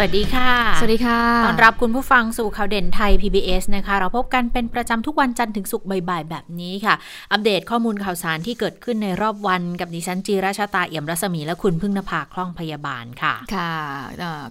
[0.00, 0.50] วัสดีค่ะ
[0.80, 6.94] สวัสดีค่ะ ต้อนรับคุณผู้ฟังสู่ข่าวเด่นไทย PBS นะคะ เราพบกันเป็นประจำทุกวันจันทร์ถึงศุกร์บ่ายๆ แบบนี้ค่ะ
[7.32, 13.72] อัปเดตข้อมูลข่าวสารที่เกิดขึ้นในรอบวันกับดิฉันจีราชาตาเอี่ยมรัศมีและคุณพึ่งนภาคล่องพยาบาลค่ะ ค่ะ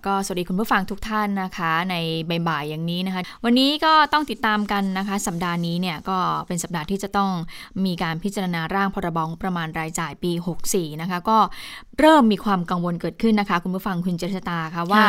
[0.06, 1.96] ก็สวัสดีคุณผู้ฟังทุกท่านนะคะ ใน
[2.50, 7.32] บ่ายๆ อย่างนี้นะคะ วันนี้ก็ต้องติดตามกันนะคะ สัปดาห์นี้เนี่ยก็เป็นสัปดาห์ที่จะต้อง
[7.86, 10.32] มีการพิจารณาร่างพรบงประมาณรายจ่ายปี
[10.68, 11.38] 64 นะคะ ก็
[12.00, 15.04] เริ่มมีความกังวลเกิดขึ้นนะคะ คุณผู้ฟังคุณเจษตาค่ะว่า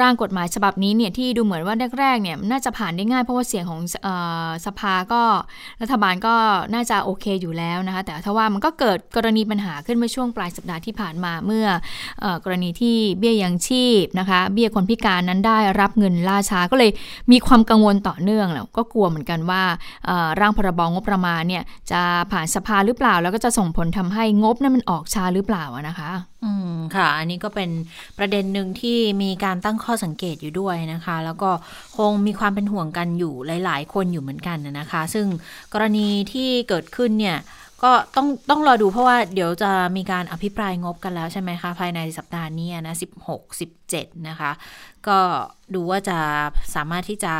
[0.00, 3.80] ร่างกฎหมายฉบับนี้เนี่ยที่ดูเหมือนว่าแรกๆเนี่ยน่าจะผ่านได้ง่ายเพราะว่าเสียงของ
[4.66, 5.22] สภาก็
[5.82, 6.34] รัฐบาลก็
[6.74, 11.66] น่าจะโอเคอยู่แล้วนะคะ แต่ถ้าว่ามันก็เกิดกรณีปัญหาขึ้นเมื่อช่วงปลายสัปดาห์ที่ผ่านมาเมื่อ
[12.24, 16.90] อกรณีที่เบี้ยยังชีพนะคะ เบี้ยคนพิการนั้นได้รับเงินล่าช้าก็เลย
[17.32, 19.62] มีความกังวลต่อเนื่องแล้วก็กลัวเหมือนกันว่า
[20.40, 26.10] ร่างพรบงบประมาณเนี่ยจะผ่านสภาหรือเปล่า แล้วก็จะส่งผลทำให้งบนั้นมันออกช้าหรือเปล่านะคะ
[26.44, 27.70] อืมค่ะ อันนี้ก็เป็น
[28.18, 31.50] ประเด็นหนึ่งที่มีการตั้งข้อสังเกตอยู่ด้วยนะคะ แล้วก็
[31.96, 35.26] คงมีความเป็นห่วงกันอยู่หลาย ๆ คนอยู่เหมือนกันนะคะ ซึ่ง
[35.72, 37.38] กรณีที่เกิดขึ้นเนี่ย
[37.82, 42.94] ก็ต้องต้องรอดูเพราะว่าเดี๋ยวจะมีการอภิปรายงบกันแล้วใช่ไหมคะ ภายในสัปดาห์นี้นะ
[43.26, 43.42] 16
[43.86, 44.50] 17นะคะ
[45.08, 45.18] ก็
[45.74, 46.18] ดูว่าจะ
[46.74, 47.34] สามารถที่จะ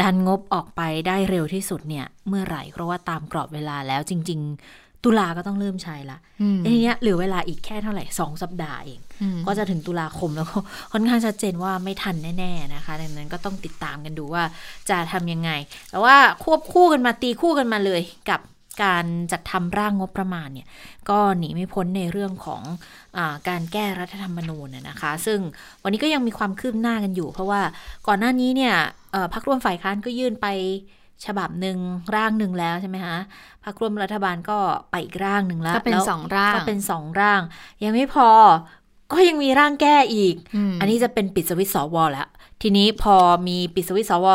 [0.00, 6.18] ดันงบออกไปได้เร็วที่สุดเนี่ย เมื่อไหร่ เพราะว่าตามกรอบเวลาแล้วจริง ๆ ตุลาก็ต้องเริ่มใช้ละ
[6.64, 9.00] อันนี้เหลือเวลาอีกแค่เท่าไหร่สองสัปดาห์เอง
[9.46, 10.58] ก็จะถึงตุลาคมแล้วก็
[10.92, 14.42] ค่อนข้างชัดเจนว่าไม่ทันแน่ๆนะคะดังนั้นก็ต้องติดตามกันดูว่า
[14.90, 15.50] จะทำยังไง
[15.90, 18.40] แต่ว่าควบคู่กันมาตีคู่กันมาเลยกับ
[18.84, 20.68] การจัดทำร่างงบประมาณเนี่ย
[21.10, 22.62] ก็หนีไม่พ้นในเรื่องของ
[23.16, 25.38] อการแก้รัฐธรรมนูญนะคะ ซึ่ง
[25.82, 27.60] วันนี้ก็ยังมีความคืบหน้ากันอยู่ เพราะว่า
[28.06, 28.74] ก่อนหน้านี้เนี่ย
[29.32, 30.46] พรรคร่วมฝ่ายค้านก็ยื่นไป
[31.26, 31.78] ฉบับหนึ่ง
[32.14, 33.16] ร่างหนึ่งแล้วใช่ไหมคะ
[33.64, 34.58] พรรคร่วมรัฐบาลก็
[34.90, 37.40] ไปอีกร่างหนึ่งแล้ว ก็เป็นสองร่าง ก็เป็นสองร่าง
[37.84, 38.28] ยังไม่พอ
[39.12, 40.34] ก็ยังมีร่างแก้อีก
[40.80, 42.28] อันนี้จะเป็นปิดสวิตสวแล้ว
[42.62, 43.16] ทีนี้พอ
[43.48, 44.26] มีปิดสวิตสว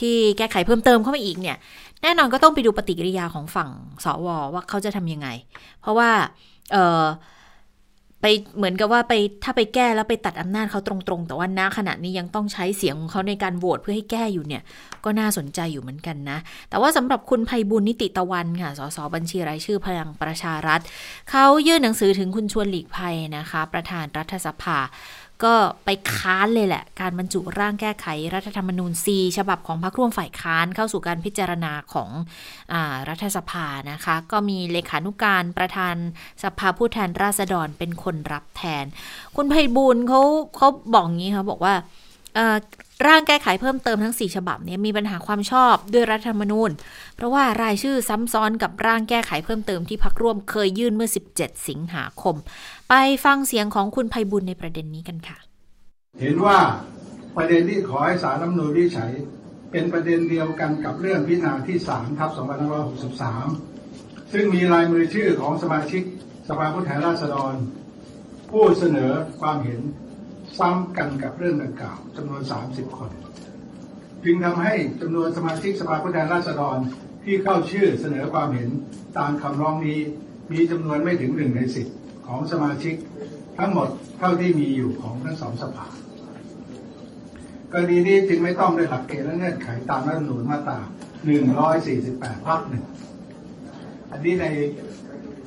[0.00, 1.56] ที่แก้ไขเพิ่มเติมเข้ามาอีกเนี่ย
[2.02, 3.70] แน่นอนก็ต้องไปดูปฏิกิริยาของฝั่ง
[4.04, 5.28] สวว่าเขาจะทำยังไง
[5.80, 6.10] เพราะว่า
[6.72, 7.04] เออ
[8.20, 8.24] ไป
[8.56, 9.12] เหมือนกับว่าไป
[9.44, 14.62] ถ้าไปแก้แล้วไปตัดอำนาจเขาตรงๆ แต่ว่าณขณะนี้ยังต้องใช้เสียงของเขาในการโหวตเพื่อให้แก้อยู่เนี่ย
[15.04, 16.38] ก็น่าสนใจอยู่เหมือนกันนะ
[16.70, 20.80] แต่ว่าสำหรับคุณภัยบุญนิติตะวันค่ะ สสบัญชีรายชื่อพลังประชารัฐ
[21.30, 24.78] เขายื่นหนังสือถึงคุณชวนหลีกภัยนะคะ ประธานรัฐสภา
[25.44, 25.54] ก็
[25.84, 32.10] ไปค้านเลยแหละ การบรรจุร่างแก้ไขรัฐธรรมนูญ4ฉบับของพรรคร่วมฝ่ายค้านเข้าสู่การพิจารณาของ
[32.72, 32.74] อ
[33.08, 35.94] รัฐสภานะคะ ก็มีเลขานุการประธาน
[36.42, 38.84] สภาผู้แทนราษฎรเป็นคนรับแทน
[39.36, 40.20] คุณไพบูลเขา
[40.56, 41.74] เขาบอกงี้ค่ะบอกว่า
[43.06, 46.70] ร่างแก้ไขเพิ่มเติมทั้ง 4 ฉบับนี้มีปัญหาความชอบด้วยรัฐธรรมนูญ
[47.16, 51.08] เพราะว่ารายชื่อซ้ำซ้อนกับร่างแก้ไขเพิ่มเติมที่พักร่วมเคยยื่นเมื่อ
[51.38, 52.36] 17 สิงหาคม
[52.88, 55.38] ไปฟังเสียงของคุณภัยบุญในประเด็นนี้กันค่ะ
[56.20, 56.58] เห็นว่า
[57.36, 59.12] ประเด็นที่ขอให้สารรัฐมนูญวิจัย
[59.70, 62.30] เป็นประเด็นเดียวกันกับเรื่องพิจารณาที่3ทับ
[63.10, 66.02] 2563 ซึ่งมีลายมือชื่อของสมาชิก
[66.48, 67.54] สภาผู้แทนราษฎร
[68.50, 69.80] ผู้เสนอความเห็น
[70.58, 73.10] ซ้ำกันกับเรื่องดังกล่าวจำนวน 30 คน
[74.24, 76.78] จึงทำให้จำนวนสมาชิกสภาผู้แทนราษฎร
[77.24, 78.68] ที่เข้าชื่อเสนอความเห็น
[79.18, 79.98] ตามคำร้องนี้
[80.52, 81.86] มีจำนวนไม่ถึงหนึ่งในสิบ
[82.26, 82.94] ของสมาชิก
[83.58, 83.88] ทั้งหมด
[84.18, 85.86] เท่าที่มีอยู่ของทั้งสองสภา
[87.72, 90.78] กรณีนี้จึงไม่ต้องได้หลักเกณฑ์และเงื่อนไขตามรัฐธรรมนูญมาตรา
[91.62, 92.84] 148พักหนึ่ง
[94.10, 94.44] อันนี้ใน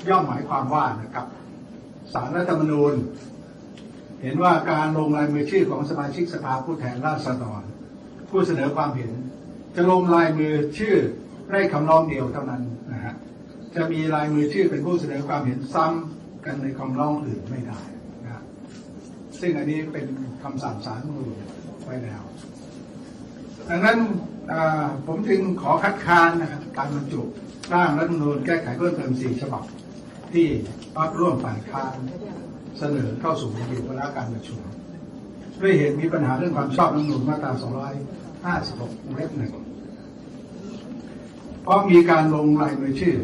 [0.09, 1.25] ย่อมหมายความว่านะครับ
[2.13, 2.93] สารรัฐธรรมนูญ
[4.21, 7.63] เห็นว่าการลงลายมือชื่อของสมาชิกสภาผู้แทนราษฎร
[8.29, 9.11] ผู้เสนอความเห็น
[9.75, 10.95] จะลงลายมือชื่อ
[11.51, 12.61] ได้คำร้องเดียวเท่านั้น
[12.91, 13.15] นะฮะ
[13.75, 17.79] จะมีลายมือชื่อเป็นผู้เสนอความเห็นซ้ำกันในคำร้องอื่นไม่ได้
[18.25, 18.43] นะ
[19.39, 20.07] ซึ่งอันนี้เป็น
[20.43, 21.29] คำสั่งศาลมูล
[21.85, 22.23] ไว้แล้ว
[23.69, 23.97] ดังนั้น
[25.05, 27.21] ผมจึงขอคัดค้านนะครับการบรรจุ
[27.73, 29.63] ร่างรัฐธรรมนูญแก้ไขเพิ่มเติมสี่ฉบับ
[30.33, 30.47] ที่
[30.95, 31.95] พักร่วมฝ่ายค้าน
[32.79, 34.59] เสนอเข้าสู่ระเบียบวาระการประชุม
[35.61, 37.51] ด้วยเหตุมีปัญหาเรื่องความชอบน้ำหนุนมาตรา
[38.13, 39.51] 256วงเล็บหนึ่ง
[41.63, 43.17] เพราะมีการลงลายมือชื่อ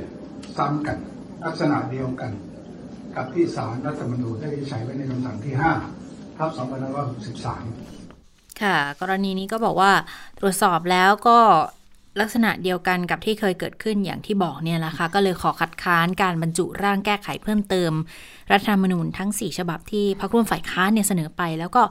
[0.58, 0.98] ซ้ำกัน
[1.46, 2.32] ลักษณะเดียวกัน
[3.16, 5.54] กับที่สารรัฐธรรมนูญได้ใช้ไว้ในคำสั่งที่
[5.96, 6.60] 5ทับ2563
[8.62, 9.92] ค่ะ กรณีนี้ก็บอกว่า
[10.40, 11.40] ตรวจสอบแล้วก็
[12.20, 17.92] ลักษณะเดียวกันกับที่เคยเกิดขึ้นอย่างที่บอกเนี่ยแหละค่ะก็เลยขอคัดค้านการบรรจุร่างแก้ไขเพิ่มเติม
[18.52, 21.82] รัฐธรรมนูญทั้ง 4 ฉบับที่พรรคร่วมฝ่ายค้านเนี่ยเสนอไป แล้วก็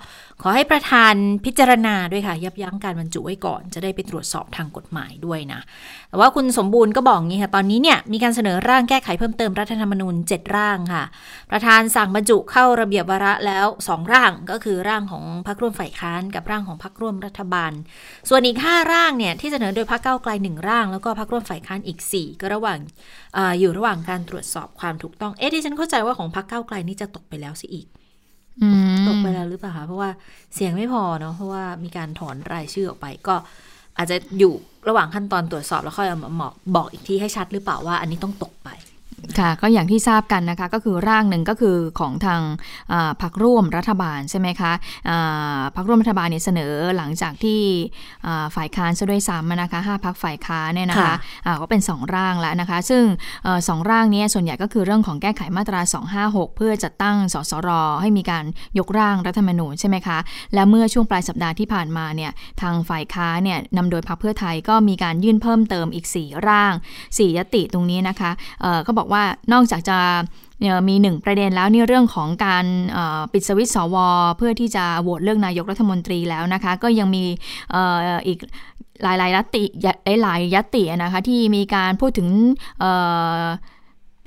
[0.42, 1.14] ขอให้ประธาน
[1.44, 5.60] พิจารณาด้วยค่ะ ยับยั้งการบรรจุไว้ก่อน จะได้ไปตรวจสอบทางกฎหมายด้วยนะ
[6.08, 11.04] แต่ว่าคุณสมบูรณ์ก็บอกงี้ค่ะตอนนี้เนี่ยมีการเสนอร่างแก้ไขเพิ่มเติมรัฐธรรมนูญ 7 ร่างค่ะ
[11.50, 17.72] ประธานสั่งบรรจุเข้าระเบียบวาระแล้ว 2 ร่างก็คือร่างของพรรคร่วมฝ่ายค้าน กับร่างของพรรคร่วมรัฐบาล
[18.28, 22.78] ส่วนอีก5ร่างเนี่ยที่เสนอโดยพรรคเก้าวไกลหนึ่งร่าง แล้วก็พรรคร่วมฝ่ายค้านอีก 4 ก็ระหว่าง
[23.36, 27.86] ออยู่ระหว่างการตรวจสอบความถูกต้อง เอ๊ะที่ฉันเข้าใจว่าของพรรคเก้าวไกลนี่จะตกไปแล้วสิอีก
[28.62, 30.10] อืมตกไปแล้วหรือเปล่าคะเพราะว่า
[30.54, 33.34] เสียงไม่พอเนาะเพราะว่ามีการถอนรายชื่อออกไปก็
[33.98, 34.52] อาจจะอยู่
[34.88, 38.68] ระหว่างขั้นตอนตรวจสอบแล้วค่อยเอามาบอกบอกอีกทีให้ชัดหรือเปล่าว่า อันนี้ต้องตกไป
[39.38, 42.40] ค่ะก็อย่างที่ทราบกันนะคะก็คือร่างหนึ่งก็คือของทาง
[42.92, 44.72] อ่าพรรคร่วมรัฐบาลใช่ไหมคะ
[45.08, 47.60] อ่าพรรคร่วมรัฐบาลเนี่ยเสนอหลังจากที่
[48.26, 51.14] อ่าฝ่ายค้านซะด้วยซ้ำนะคะห้าพรรคฝ่ายค้านเนี่ยนะคะค่ะ
[51.46, 53.04] อ่าก็เป็น 2 ร่างแล้วนะคะ ซึ่ง
[53.44, 55.80] เอ่อสองร่างเนี้ส่วนใหญ่ก็คือเรื่องของแก้ไขมาตรา
[56.20, 57.70] 256 เพื่อจัดตั้งสสร
[58.00, 58.44] ให้มีการ
[58.78, 60.18] ยกร่างรัฐธรรมนูญใช่ไหมคะ
[60.54, 62.30] และเมื่อช่วงปลายสัปดาห์ที่ผ่านมาเนี่ย
[62.62, 66.72] ทางฝ่ายค้านเนี่ยนำโดยพรรคเพื่อไทยก็มีการยื่นเพิ่มเติมอีก 4 ร่าง
[67.06, 68.30] 4 ยติตรงนี้นะคะ
[68.62, 69.22] เอ่อก็บอกว่า
[69.52, 69.98] นอกจากจะ
[70.88, 72.64] มีหนึ่งประเด็นแล้วนี่เรื่องของการ
[73.32, 73.96] ปิดสวิตช์สว
[74.36, 77.24] เพื่อที่จะโหวตเลือกนายกรัฐมนตรีแล้วนะคะ ก็ยังมี
[78.26, 78.38] อีก
[79.02, 79.64] หลายๆยติ
[80.22, 82.28] หลายๆยตินะคะที่มีการพูดถึง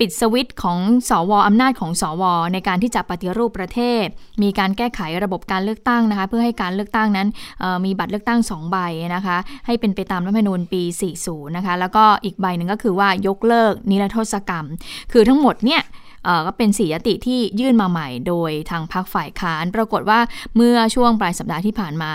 [0.04, 0.78] ิดสวิตช์ของ
[1.10, 2.22] สวอำนาจของสว
[2.52, 4.06] ในการที่จะปฏิรูปประเทศ
[4.42, 7.28] มีการแก้ไขระบบการเลือกตั้งนะคะ เพื่อให้การเลือกตั้งนั้น
[7.84, 8.76] มีบัตรเลือกตั้ง 2 ใบ
[9.14, 10.82] นะคะ ให้เป็นไปตามรัฐธรรมนูญปี
[11.20, 14.66] 40 นะคะ แล้วก็อีกใบหนึ่งก็คือว่ายกเลิกนิรโทษกรรม
[15.12, 15.82] คือทั้งหมดเนี่ย
[16.46, 20.20] ก็เป็นสี่ยติที่ยื่นมาใหม่โดยทางพรรคฝ่ายค้าน ปรากฏว่า
[20.56, 22.12] เมื่อช่วงปลายสัปดาห์ที่ผ่านมา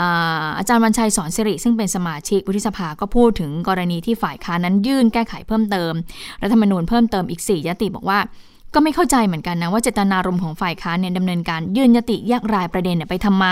[0.00, 5.92] อาอาจารย์วันชัยสอนสิริ ซึ่งเป็นสมาชิกวุฒิสภาก็พูดถึงกรณีที่ฝ่ายค้านนั้นยื่นแก้ไขเพิ่มเติม
[6.42, 8.18] รัฐธรรมนูญเพิ่มเติมอีก 4 ยติบอกว่า
[8.74, 13.46] ก็ไม่เข้าใจเหมือนกันนะว่าเจตนารมณ์ของฝ่ายค้านเนี่ยดำเนินการยื่นยติแยกรายประเด็นเนี่ยไปทำไม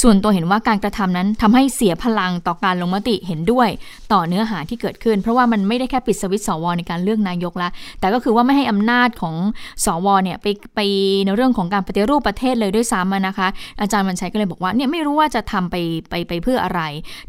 [0.00, 3.68] ส่วนตัวเห็นว่าการกระทำนั้นทำให้เสียพลังต่อการลงมติเห็นด้วย
[4.12, 7.68] ต่อเนื้อหาที่เกิดขึ้น เพราะว่ามันไม่ได้แค่ปิดสวิตช์สวในการเลือกนายกละ
[8.00, 9.34] แต่ก็คือว่าไม่ให้อำนาจของ
[9.84, 10.80] สวเนี่ยไปไป
[11.24, 13.48] ในเรื่องของการปฏิรูปประเทศเลยด้วยซ้ำอะนะคะ
[13.80, 15.76] อาจารย์วันชัยก็เลยบอกว่าเนี่ยไม่รู้ว่าจะทำไป
[16.10, 16.80] ไปไปเพื่ออะไร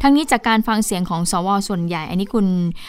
[0.01, 2.45] ทั้งนี้จากการฟังเสียงของสวส่วนใหญ่ อันนี้คุณ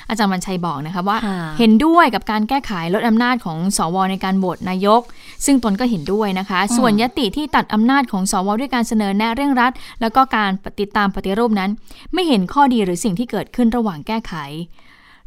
[0.08, 5.02] อาจารย์วันชัยบอกนะคะว่าค่ะเห็นด้วยกับการแก้ไขลดอำนาจของสวในการโหวตนายก
[5.44, 10.50] ซึ่งตนก็เห็นด้วยนะคะ ส่วนยติที่ตัดอำนาจของสวด้วยการเสนอแนะเร่งรัด แล้วก็การ
[10.81, 11.70] ติดตามปฏิรูปนั้น
[12.12, 14.34] ไม่เห็นข้อดีหรือสิ่งที่เกิดขึ้นระหว่างแก้ไข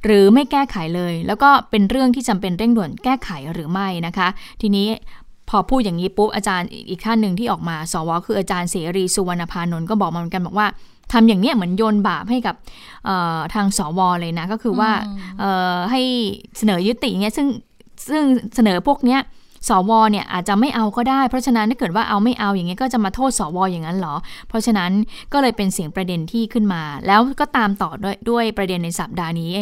[0.05, 4.27] หรือไม่แก้ไขเลย แล้วก็เป็นเรื่องที่จำเป็นเร่งด่วนแก้ไขหรือไม่นะคะ
[4.61, 4.87] ทีนี้
[5.49, 10.67] พอพูดอย่างนี้ปุ๊บอาจารย์อีกท่านหนึ่งที่ออกมา สวคืออาจารย์เสรีสุวรรณพานนท์ก็บอกมาเหมือนกันบอกว่า
[11.13, 12.55] ทำอย่างเนี้ยเหมือนโยนบาปให้กับ
[13.05, 14.91] เอ่อทางสวเลยนะ ก็คือว่า
[15.39, 16.01] เอ่อให้
[16.57, 17.47] เสนอยุติเงี้ยซึ่ง
[18.09, 18.23] ซึ่ง
[18.55, 19.21] เสนอพวกเนี้ย
[19.69, 24.15] สวเนี่ยอาจจะไม่เอาก็ได้ เพราะฉะนั้นถ้าเกิดว่าเอาไม่เอาอย่างเงี้ยก็จะมาโทษสวอย่างนั้นเหรอ
[24.47, 24.91] เพราะฉะนั้น
[25.33, 29.53] ก็เลยเป็นเสียงประเด็นที่ขึ้นมา แล้วก็ตามต่อด้วยด้วยประเด็นในสัปดาห์นี้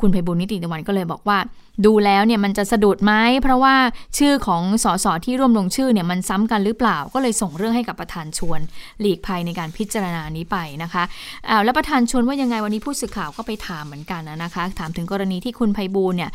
[0.00, 1.38] คุณไพบุญนิติตะวันก็เลยบอกว่า
[1.86, 3.12] ดูแล้วเนี่ยมันจะสะดุดไหม
[3.42, 3.74] เพราะว่า
[4.18, 8.60] ชื่อของสสที่ร่วมลงชื่อเนี่ยมันซ้ำกันหรือเปล่า ก็เลยส่งเรื่องให้กับประธานชวน
[9.00, 11.02] หลีกภัยในการพิจารณานี้ไปนะคะ
[11.48, 16.30] อ้าวแล้วประธานชวนว่ายังไงวันนี้ผู้สื่อข่าวก็ไปถามเหมือนกันนะคะ ถามถึงกรณีที่คุณไพบูลเนี่ย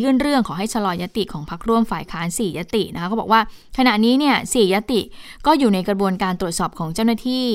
[0.00, 3.40] ยื่นเรื่องขอให้ชะลอยติของพรรคร่วมฝ่ายค้าน4ยตินะคะก็บอกว่า
[3.78, 5.00] ขณะนี้เนี่ยสี่ยติ
[5.46, 7.46] ก็อยู่ในกระบวนการตรวจสอบของเจ้าหน้าที่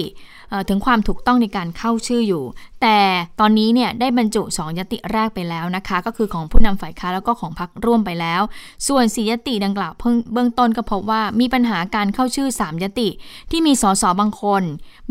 [0.70, 2.44] ถึงความถูกต้องในการเข้าชื่ออยู่
[2.82, 3.00] แต่
[3.40, 8.42] ตอนนี้เนี่ยได้บรรจุ 2 ยติแรกไปแล้วนะคะ ก็คือของผู้นำฝ่ายค้าแล้วก็ของพรรคร่วมไปแล้ว
[8.88, 13.10] ส่วนสียติดังกล่าวเพิ่งเบื้องต้นก็พบว่ามีปัญหาการเข้าชื่อ 3 ยติ
[13.52, 14.64] ที่มีสสบางคน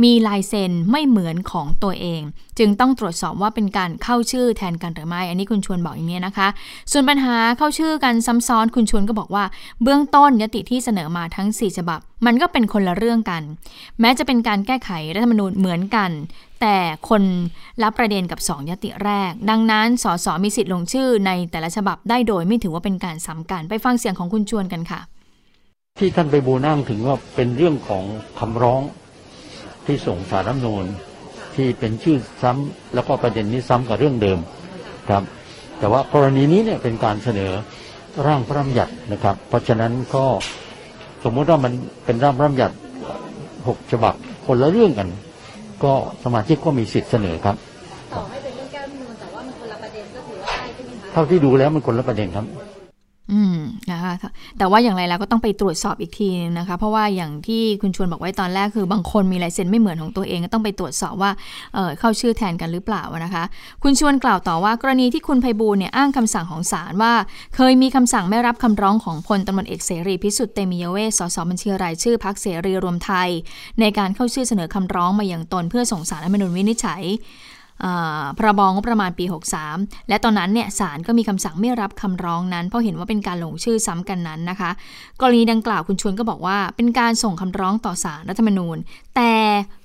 [0.02, 2.22] มีลายเซ็นไม่เหมือนของตัวเอง
[2.58, 6.48] จึงต้องตรวจสอบว่าเป็นการเข้าชื่อแทนกันหรือไม่ อันนี้คุณชวนบอกอย่างนี้นะคะ
[6.92, 9.44] ส่วนปัญหาเข้าชื่อกันซ้ำซ้อนคุณชวนก็บอกว่า
[9.82, 13.42] เบื้องต้นยติที่เสนอมาทั้ง 4 ฉบับ มันก็เป็นคนละเรื่องกัน
[14.00, 16.10] แม้จะเป็นการแก้ไขรัฐธรรมนูญเหมือนกัน
[16.60, 16.76] แต่
[17.08, 17.22] คน
[17.82, 25.00] รับประเด็นกับ 2 ยติแรก ดังนั้นสสมีสิทธิ์ลงชื่อในแต่ละฉบับได้โดยไม่ถือว่าเป็นการซ้ำกันไปฟังเสียงของคุณชวนกันค่ะ
[26.00, 28.04] ที่ท่านไปบูลย์อ้างถึงว่าเป็นเรื่องของ
[28.38, 28.82] คำร้อง
[29.86, 30.84] ที่ส่งสารรัฐธรรมนูญ
[31.54, 34.38] ที่เป็นชื่อซ้ำแล้วก็ประเด็นนี้ซ้ำกับเรื่องเดิม
[35.08, 35.22] ครับ
[35.78, 37.52] แต่ว่ากรณีนี้เนี่ยเป็นการเสนอ
[38.26, 40.26] ร่างพระราชบัญญัตินะครับ เพราะฉะนั้นก็
[41.24, 41.72] สมมุติว่ามัน
[42.04, 42.74] เป็นร่างพระราชบัญญัติ
[43.68, 44.14] หกฉบับ
[44.46, 45.08] คนละเรื่องกัน
[45.84, 45.92] ก็
[46.24, 47.56] สมาชิกก็มีสิทธิ์เสนอครับ
[48.12, 52.46] ต่อให้เป็นเรื่องแก้รัฐธรรมนูญแต่ว่ามันคนละประเด็นก็ถือว่าได้ใช่ไหมคะ เท่าที่ดูแล้วมันคนละประเด็นครับ
[53.32, 53.58] อืม
[53.92, 54.12] นะคะ
[54.58, 61.30] แต่ว่าอย่างไรแล้วก็ต้องไปตรวจสอบอีกทีนะคะ เพราะว่าอย่างที่คุณชวนบอกไว้ตอนแรกคือบางคนมีลายเซ็นไม่เหมือนของตัวเองก็ต้องไปตรวจสอบว่า
[61.74, 63.44] เเข้าชื่อแทนกันหรือเปล่านะคะ
[63.82, 67.12] คุณชวนกล่าวต่อว่ากรณีที่คุณไพบูลเนี่ยอ้างคำสั่งของศาลว่า
[67.56, 73.28] เคยมีคำสั่งไม่รับคำร้องของพลตำรวจเอกเสรีพิสุทธิ์เตมียเวสสสบัญชีรายชื่อพักเสรีรวมไทย
[73.80, 77.02] ในการเข้าชื่อเสนอคำร้องมาอย่างตนเพื่อส่งสารรัฐมนุนวินิจฉัย
[78.38, 79.24] พระบองประมาณปี
[79.66, 84.70] 63 และตอนนั้นเนี่ยศาลก็มีคำสั่งไม่รับคำร้องนั้น เพราะเห็นว่าเป็นการลงชื่อซ้ำกันนั้นนะคะ
[85.20, 88.76] กรณีดังกล่าวคุณชวนก็บอกว่า เป็นการส่งคำร้องต่อศาลรัฐธรรมนูญ
[89.16, 89.32] แต่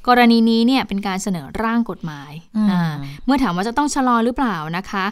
[0.10, 2.32] กรณีนี้เนี่ยเป็นการเสนอร่างกฎหมาย
[3.26, 5.06] เมื่อถามว่าจะต้องชะลอหรือเปล่านะคะ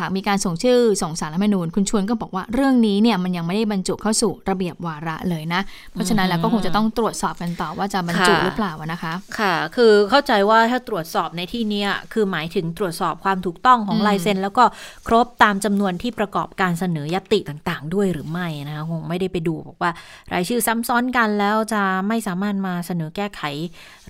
[0.00, 5.60] หากมีการส่งชื่อส่งสารรัฐมนูญคุณชวนก็บอกว่าเรื่องนี้เนี่ยมันยังไม่ได้บรรจุเข้าสู่ระเบียบวาระเลยนะ
[5.92, 14.64] เพราะฉะนั้นแล้วก็คงจะต้องตรวจสอบกันต่อว่าจะบรรจุหรือเปล่านะคะ ค่ะ คือเข้าใจว่าถ้าตรวจสอบในที่นี้คือหมายถึงตรวจสอบความถูกต้องของลายเซ็น แล้วก็
[15.06, 19.90] ครบตามจำนวนที่ประกอบการเสนอยติต่างๆ ด้วยหรือไม่นะคะคงไม่ได้ไปดูบอกว่า
[20.32, 23.42] รายชื่อซ้ำซ้อนกันแล้วจะไม่สามารถมาเสนอแก้ไข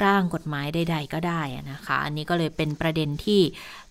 [0.04, 3.40] ร่างกฎหมายใด ๆ ก็ได้นะคะ อันนี้ก็เลยเป็นประเด็นที่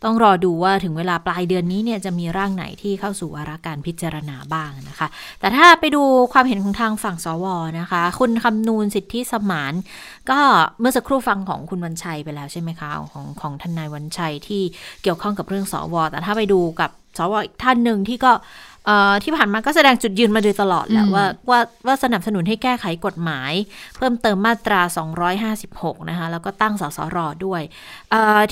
[0.03, 5.07] ต้องรอดูว่าถึงเวลาปลายเดือนนี้เนี่ยจะมีร่างไหนที่เข้าสู่วาระการพิจารณาบ้างนะคะ
[5.39, 6.03] แต่ถ้าไปดู
[6.34, 7.46] ความเห็นของทางฝั่งสว
[7.79, 9.74] นะคะ คุณคำนูนสิทธิสมาน
[10.29, 10.39] ก็
[10.79, 14.62] เมื่อสักครู่ฟังของคุณวันชัยไปแล้วใช่ไหมคะของของทนายวันชัยที่
[15.03, 18.31] เกี่ยวข้องกับเรื่องสวแต่ถ้าไปดูกับสวอีกท่านหนึ่งที่ก็
[19.24, 23.53] ที่ผ่านมาก็แสดงจุดยืนมาโดยตลอดแหละว่าว่าว่าสนับสนุนให้แก้ไขกฎหมาย
[23.98, 24.82] เพิ่มเติมมาตรา
[25.46, 27.62] 256 นะคะ แล้วก็ตั้งสสรด้วย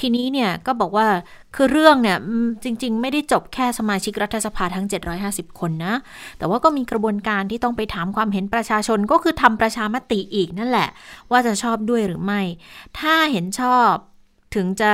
[0.01, 1.07] ทีนี้เนี่ยก็บอกว่า
[1.55, 2.17] คือเรื่องเนี่ย
[2.63, 4.85] จริง ๆ ไม่ได้จบแค่สมาชิกรัฐสภาทั้ง
[5.23, 5.95] 750 คนนะ
[6.37, 10.89] แต่ว่าก็มีกระบวนการที่ต้องไปถามความเห็นประชาชนก็คือทำประชามติอีกนั่นแหละ
[11.31, 12.41] ว่าจะชอบด้วยหรือไม่
[12.99, 13.91] ถ้าเห็นชอบ
[14.55, 14.93] ถึงจะ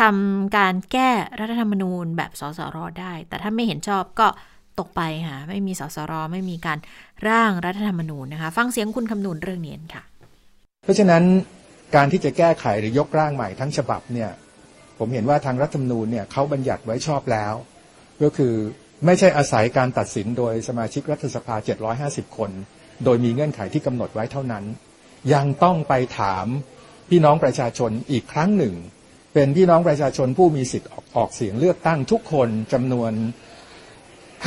[0.00, 4.28] ทำการแก้รัฐธรรมนูญแบบสสรได้ แต่ถ้าไม่เห็นชอบก็
[4.78, 6.78] ตกไปค่ะ ไม่มีสสรไม่มีการ
[7.28, 10.02] ร่างรัฐธรรมนูญนะคะ ฟังเสียงคุณคำนูนเรื่องนี้ค่ะ
[10.84, 11.22] เพราะฉะนั้น
[11.94, 14.30] การที่จะแก้ไขหรือยกร่างใหม่ทั้งฉบับเนี่ย
[14.98, 17.54] ผมเห็นว่าทางรัฐธรรมนูญเนี่ยเขาบัญญัติไว้ชอบแล้ว
[18.22, 18.54] ก็คือ
[19.06, 21.56] ไม่ใช่อาศัยการตัดสินโดยสมาชิกรัฐสภา
[21.96, 22.50] 750 คน
[23.04, 24.64] โดยมีเงื่อนไขที่กำหนดไว้เท่านั้น
[25.34, 26.46] ยังต้องไปถาม
[27.08, 28.74] พี่น้องประชาชนอีกครั้งหนึ่ง
[29.34, 33.12] เป็นพี่น้องประชาชนผู้มีสิทธิ์ออกเสียงเลือกตั้งทุกคนจำนวน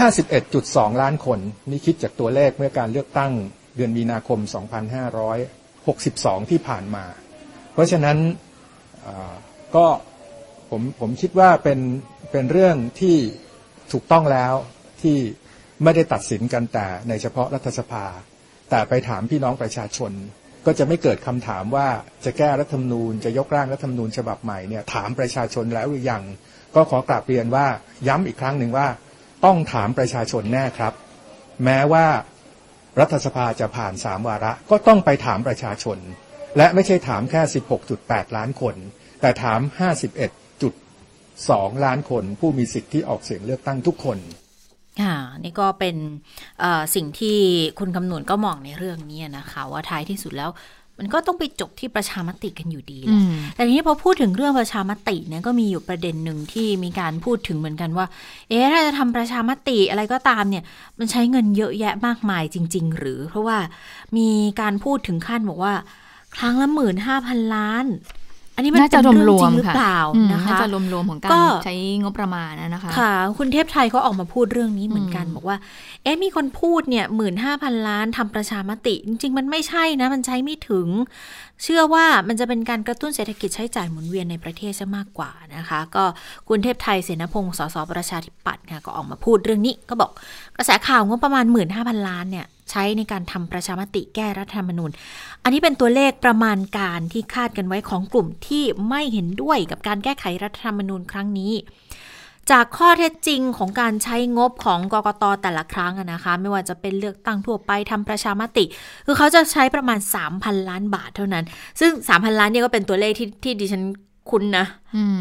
[0.04, 3.32] 51.2 ล้านคน นี่คิดจากตัวเลขเมื่อการเลือกตั้ง
[3.75, 4.40] เดือนมีนาคม
[5.66, 7.06] 2562 ที่ผ่านมา
[7.74, 8.18] เพราะฉะนั้น
[9.75, 9.86] ก็
[10.70, 11.80] ผมผมคิดว่าเป็น
[12.32, 13.18] เป็นเรื่องที่
[13.92, 14.54] ถูกต้องแล้ว
[15.02, 15.18] ที่
[15.84, 18.06] ไม่ได้ตัดสินกันแต่ในเฉพาะรัฐสภา
[18.70, 20.12] แต่ไปถามพี่น้องประชาชน
[20.65, 21.88] ก็จะไม่เกิดคำถามว่า
[22.25, 26.24] จะแก้รัฐธรรมนูญจะยกร่างรัฐธรรมนูญฉบับใหม่เนี่ยถามประชาชนแล้วหรือยัง
[26.75, 27.67] ก็ขอกราบเรียนว่า
[28.08, 28.88] ย้ำอีกครั้งหนึ่งว่า
[29.46, 30.93] ต้องถามประชาชนแน่ครับ
[31.63, 32.05] แม้ว่า
[33.00, 35.98] รัฐสภาจะผ่านสามวาระ ก็ต้องไปถามประชาชน
[36.58, 37.41] และไม่ใช่ถามแค่
[37.89, 38.75] 16.8 ล้านคน
[39.22, 39.60] แต่ถาม
[40.72, 44.17] 51.2 ล้านคน ผู้มีสิทธิ์ที่ออกเสียงเลือกตั้งทุกคน
[45.02, 45.96] ค่ะนี่ก็เป็น
[46.96, 47.38] สิ่งที่
[47.80, 50.52] คุณคำนวณก็มองในเรื่องนี้นะคะ ว่าท้ายที่สุดแล้ว
[51.00, 53.22] มันก็ต้องไปจบที่ประชามติกันอยู่ดีแหละ
[53.56, 58.06] แต่ทีนี้พอพูดถึงเรื่องประชามติเนี่ยก็มีอยู่ประเด็นหนึ่งที่มีการพูดถึงเหมือนกันว่า
[58.50, 60.64] เอ๊ะถ้าจะทำประชามติอะไรก็ตามเนี่ย
[61.00, 63.58] มันใช้เงินเยอะแยะมากมายจริง ๆ หรือ เพราะว่า
[64.18, 64.30] มี
[64.62, 65.74] การพูดถึงขั้นบอกว่า
[66.36, 67.86] ครั้งละหมื่นห้าพันล้าน
[68.55, 70.00] อันนี้มันจะรวมรวมหรือเปล่า
[70.31, 75.57] นะคะน่าจะรวมรวมของการใช้งบประมาณนะคะ ค่ะ คุณเทพไทยก็ออกมาพูดเรื่องนี้เหมือนกัน บอกว่า
[76.03, 80.88] เอ๊ะมีคนพูดเนี่ยหมื่นห้าพันล้านทำประชามติ จริง ๆ มันไม่ใช่นะ มันใช้ไม่ถึง
[81.63, 86.03] เชื่อว่ามันจะเป็นการกระตุ้นเศรษฐกิจใช้จ่ายหมุนเวียนในประเทศซะมากกว่านะคะ ก็
[86.48, 90.12] คุณเทพไทยเสนาพงศ์สสประชาธิปัตย์ค่ะก็ออกมาพูดเรื่องนี้ก็บอก
[90.57, 94.91] กระแสข่าวงบประมาณหมื่นห้าพันล้านเนี่ย ใช้ในการทำประชามติแก้รัฐธรรมนูญ
[95.43, 101.53] อันนี้เป็นตัวเลขประมาณการที่คาดกันไว้ของกลุ่มที่ไม่เห็นด้วยกับการแก้ไขรัฐธรรมนูญครั้งนี้
[102.51, 108.65] จากข้อเท็จจริงของการใช้งบของกกตแต่ละครั้งนะคะ ไม่ว่าจะเป็นเลือกตั้งทั่วไปทำประชามติ
[109.05, 110.00] คือเขาจะใช้ประมาณ
[110.34, 111.46] 3,000 ล้านบาทเท่านั้น
[111.79, 113.84] ซึ่ง 3,000 ล้านเนี่ยก็เป็นตัวเลขที่ที่ดิฉัน
[114.32, 114.65] คุณนะ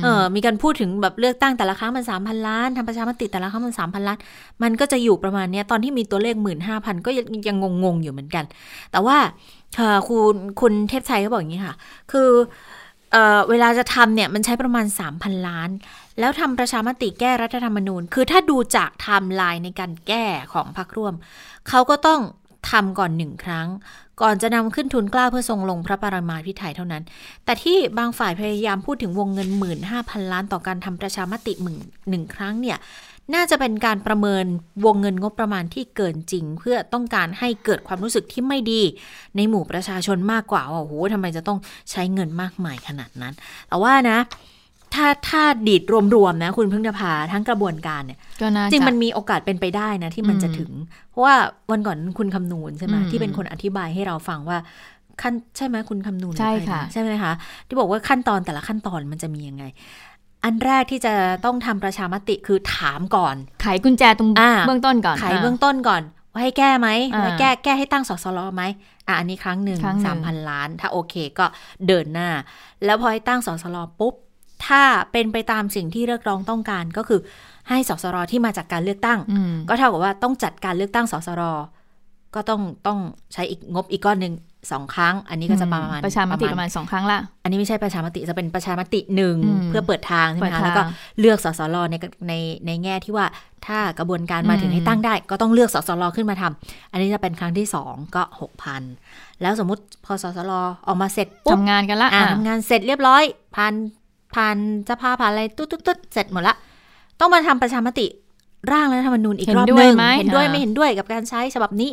[0.03, 4.19] เออ มีการพูดถึงแบบเลือกตั้งแต่ละครั้งมันสามพันล้านทำประชามติแต่ละครั้งมันสามพันล้าน
[4.63, 7.11] มันก็จะอยู่ประมาณนี้ตอนที่มีตัวเลขหมื่นห้าพันก็
[7.49, 8.45] ยังงงๆอยู่เหมือนกัน
[8.93, 9.17] แต่ว่า
[10.09, 11.75] คุณคุณเทพชัยก็บอกอย่างนี้ค่ะ
[12.13, 12.31] คือ
[13.13, 15.71] เออเวลาจะทำเนี่ยมันใช้ประมาณสามพันล้าน
[16.19, 21.15] แล้วทำประชามติแก้รัฐธรรมนูญ คือถ้าดูจากไทม์ไลน์ในการแก้ของพรรคร่วม
[21.69, 22.21] เขาก็ต้อง
[22.71, 23.69] ทำก่อนหนึ่งครั้ง
[24.23, 27.03] ก่อนจะนำขึ้นทุนกล้าเพื่อทรงลงพระปรมาภิไธยเท่านั้น
[27.45, 31.79] แต่ที่บางฝ่ายพยายามพูดถึงวงเงินหมื่นห้าพันล้านต่อการทำประชามติหนึ่ง
[32.09, 32.79] หนึ่งครั้งเนี่ย
[33.35, 34.45] น่าจะเป็นการประเมิน
[34.85, 38.83] วงเงินงบประมาณที่เกินจริง เพื่อต้องการให้เกิดความรู้สึกที่ไม่ดี
[39.37, 41.59] ในหมู่ประชาชนมากกว่าว่าโอ้โหทำไมจะต้อง
[41.91, 43.35] ใช้เงินมากมายขนาดนั้น
[43.69, 44.19] แต่ว่านะ
[44.95, 45.83] ถ้าถ้าดีด
[46.15, 50.71] รวมๆนะ คุณพึ่งนภาทั้งกระบวนการเนี่ยก็น่าจริงจะมันมีโอกาสเป็นไปได้นะ ที่มันอืมจะถึง
[51.11, 51.35] เพราะว่า
[51.71, 54.59] วันก่อนคุณคำนูนใช่ไหมอืมที่เป็นคนอธิบายให้เราฟังว่า
[55.23, 57.33] ขั้นใช่ไหมคุณคำนูนใช่หรือรค่ะนใช่ไหมคะ
[57.67, 59.65] ที่บอกว่าขั้นตอนแต่ละขั้นตอนมันจะมียังไง
[60.45, 61.13] อันแรกที่จะ
[61.45, 68.63] ต้องทำประชามติคือถามก่อนไขกุญแจตรงอ่าเบื้องต้นก่อนไขเบื้องต้นก่อนว่าให้แก้ไหมอ่าว่าแก้แก้ให้ตั้งสสรไหม
[69.07, 71.47] อะอันนี้ครั้งหนึ่งครั้งหนึ่งสามพันล้าน ถ้าโอเคก็
[71.87, 72.29] เดินหน้า
[72.85, 74.15] แล้วพอให้ตั้งสสรปุ๊บ
[74.67, 77.21] ถ้าเป็นไปตามสิ่งที่เรียกร้องต้องการก็คือ
[77.69, 81.43] ให้สสรที่มาจากการเลือกตั้งอืมก็เท่ากับว่าต้องจัดการเลือกตั้งสสร
[82.35, 82.99] ก็ต้องต้อง
[83.33, 84.35] ใช้อีกงบอีกก้อนหนึ่ง
[84.73, 90.83] สองครั้ง อันนี้ก็จะประมาณประชามติประมาณสองครั้งละอันนี้ไม่ใช่ประชามติจะเป็นประชามติหนึ่งอืมเพื่อเปิดทางใช่ไหมเปิดคะทางแล้วก็
[91.21, 91.95] เลือกสสรใน
[92.29, 92.33] ใน
[92.67, 93.27] ในแง่ที่ว่า
[93.67, 98.83] ถ้ากระบวนการมาถึงอืมให้ตั้งได้ ก็ต้องเลือกสสรขึ้นมาทำอันนี้จะเป็นครั้งที่สองก็หกพัน
[99.43, 100.53] แล้วสมมติพอสสร
[100.87, 103.23] ออกมาเสร็จปุ๊บทำงานกันละอ่าอะทำงานเสร็จเรียบร้อย
[103.57, 103.75] ผ่าน
[104.35, 104.57] ผ่าน
[104.91, 106.55] สภาผ่านอะไรตุ๊ดตุ๊ดตุ๊ดเสร็จหมดละ
[107.21, 108.07] ต้องมาทำประชามติ
[108.73, 111.91] ร่างรัฐธรรมนูญอีกเห็นรอบด้หวยนึ่งไหมเห็นด้วยอ่าไม่เห็นด้วยกับการใช้ฉบับนี้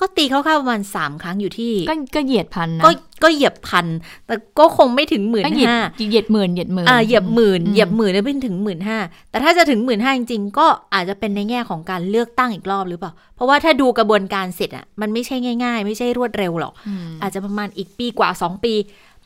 [0.00, 2.90] ก็ตีคร่าวๆประมาณสามครั้งอยู่ที่ ก็ก็เหยียดพันนะก็
[3.22, 3.86] ก็เหยียบพัน
[4.26, 5.80] แต่ก็คงไม่ถึงหมื่นก็เหยียดห้า
[6.10, 8.98] เหยียดหมื่นเหยียดหมื่นอ่าเหยียบหมื่นอืมเหยียบหมื่นแล้วไม่ถึงหมื่นห้า
[9.30, 18.74] แต่ถ้าจะถึงหมื่นห้าจริงๆ ก็อาจจะเป็นในแง่ของการเลือกตั้งอีกรอบหรือเปล่า เพราะว่าถ้าดูกระบวนการเสร็จอะมันไม่ใช่ง่าย ๆ ไม่ใช่รวดเร็วหรอกอืมอาจจะประมาณอีกปีกว่าสองปี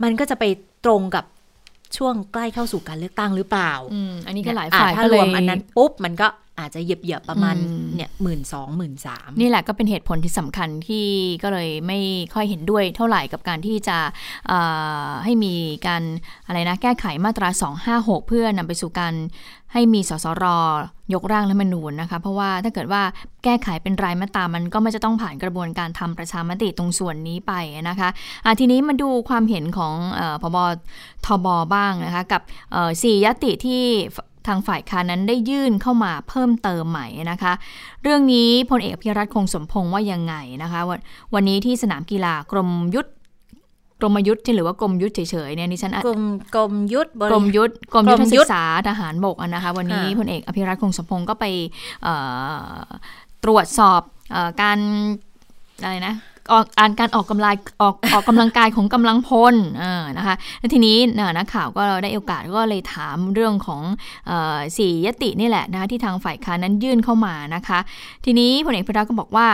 [0.02, 0.45] มันก็จะไป
[0.85, 1.25] ตรงกับ
[1.97, 6.29] ช่วงใกล้เข้าสู่การเลือกตั้งหรือเปล่าอืมอันนี้ก็หลายอะฝ่ายถ้าก็รเลวยมอันนั้นปุ๊บมันก็
[6.61, 11.07] อาจจะเหยียบเหยียบๆประมาณอืมเนี่ยหมื่นสองหมื่นสามนี่แหละก็เป็นเหตุผลที่สำคัญที่
[11.43, 11.99] ก็เลยไม่
[12.35, 13.99] ค่อยเห็นด้วยเท่าไหร่กับการที่จะ
[14.49, 14.61] เอ่
[15.07, 15.55] อให้มี
[15.87, 16.02] การ
[16.47, 17.49] อะไรนะแก้ไขมาตรา
[18.09, 19.14] 256 เพื่อนำไปสู่การ
[19.75, 20.45] ให้มีสสร
[21.14, 23.02] ยกร่างรัฐธรรมนูญนะคะ เพราะว่าถ้าเกิดว่า
[23.45, 27.52] แก้ไขเป็นรายมาตรามันก็ไม่จะต้องผ่านกระบวนการทำประชามติตรงส่วนนี้ไป
[27.88, 28.09] นะคะ
[28.45, 30.57] อะทีนี้มาดูความเห็นของเออพบ
[31.26, 33.83] ทบบ้างนะคะ กับเอ่อสี่ยติที่
[34.47, 37.53] ทางฝ่ายค้านนั้นได้ยื่นเข้ามาเพิ่มเติมใหม่นะคะ
[38.03, 41.01] เรื่องนี้พลเอกพิรัตคงสมพงษ์ว่ายังไงนะคะวัน
[41.35, 43.09] วันนี้ที่สนามกีฬากรมยุทธ
[44.00, 46.23] กรมยุทธหรือว่ากรมยุทธเฉยๆเนี่ยดิฉันอะกรม
[46.55, 51.45] กรมยุทธบกรริมยุทธกรมยุทธกรมยุศึทธกษาทหารบกอะนะคะวันนี้ค่ะพลเอกอภิรัตคงสมพงษ์ก็ไป
[52.03, 52.15] เอ่
[52.81, 52.83] อ
[53.45, 54.00] ตรวจสอบ
[54.33, 54.79] เออการ
[55.83, 56.15] อะไรนะ
[56.52, 59.54] ออกกานการออกกำลังออกออกกำลังกายของกำลังพล
[60.19, 60.97] นะคะแล้วทีนี้
[61.36, 63.82] นักข่าวก็ได้โอกาสก็เลยถามเรื่องของ
[64.76, 67.78] สี่ยตินี่แหละนะคะที่ทางฝ่ายค้านนั้นยื่นเข้ามานะคะ
[68.25, 69.47] ทีนี้พลเอกพิรัตก็บอกว่า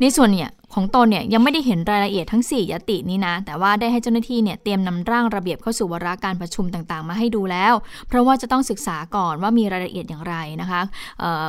[0.00, 7.74] ในส่วนเนี่ยของตนเนี่ยยังไม่ได้เห็นรายละเอียดทั้ง 4 ยตินี้นะ แต่ว่าได้ให้เจ้าหน้าที่เนี่ยเตรียมนำร่างระเบียบเข้าสู่วาระการประชุมต่างๆ มาให้ดูแล้ว
[8.08, 10.80] เพราะว่าจะต้องศึกษาก่อนว่ามีรายละเอียดอย่างไรนะคะ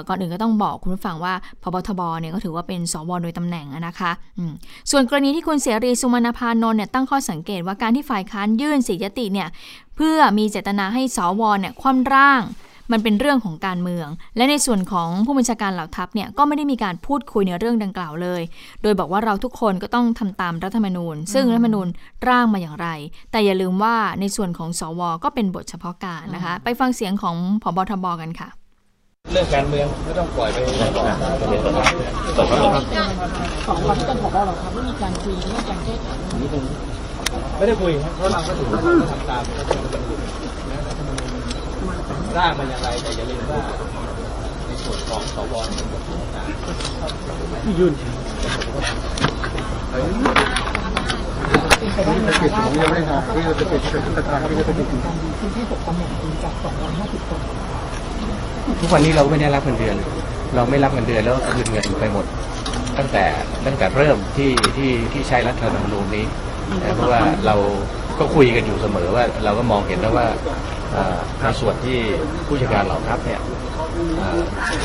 [0.08, 4.12] ก่อนอื่นก็ต้องบอกคุณผู้ฟังว่าพบทบเนี่ยก็ถือว่าเป็นสวโดยตำแหน่งนะคะ
[4.92, 9.48] ส่วนกรณีที่คุณเสรีสุวรรณพานนท์เนี่ยตั้งข้อสังเกตว่าการที่ฝ่ายค้านยื่นสี่ยติเนี่ย
[9.96, 12.42] เพื่อมีเจตนาให้สวเนี่ยคว่ำร่าง
[12.92, 18.42] มันเป็นเรื่องของการเมือง และในส่วนของผู้บัญชาการเหล่าทัพเนี่ยก็ไม่ได้มีการพูดคุยในเรื่องดังกล่าวเลย
[18.82, 21.88] โดยบอกว่าเราทุกคนก็ต้องทำตามรัฐธรรมนูญ ซึ่งรัฐธรรมนูญ
[22.30, 22.88] ร่างมาอย่างไร
[23.32, 28.50] แต่อย่าลืมว่าในส่วนของสว ก็เป็นบทเฉพาะการนะคะ ไปฟังเสียงของผบทบกันค่ะ
[29.32, 30.58] เรื่องการเมืองไม่ต้องปล่อยไป
[30.96, 31.08] ก่อน
[37.58, 39.44] ไม่ได้คุยครับเพราะเราก็ถือว่าเราทำตาม
[42.38, 43.62] ร่างมันอย่างไรแต่อย่าลืมว่า
[44.68, 46.02] ในส่วนของสวยืนเป็นบท
[46.36, 46.48] ต่าง
[47.80, 47.94] ยื่น
[58.80, 59.96] ทุกวันนี้เราไม่ได้รับเงินเดือน
[60.56, 62.26] เราไม่รับเงินเดือนแล้วคืนเงินไปหมด
[62.98, 63.26] ตั้งแต่
[63.66, 66.26] ตั้งแต่เริ่มที่ที่ที่ใช้รัฐธรรมนูญนี้
[66.96, 67.56] เพราะว่าเรา
[68.20, 70.28] ก็คุยกันอยู่เสมอว่าเราก็มองเห็นแล้วว่า
[71.40, 71.98] ในส่วนที่
[72.48, 73.42] ผู้จัดการเหล่าทัพเนี่ย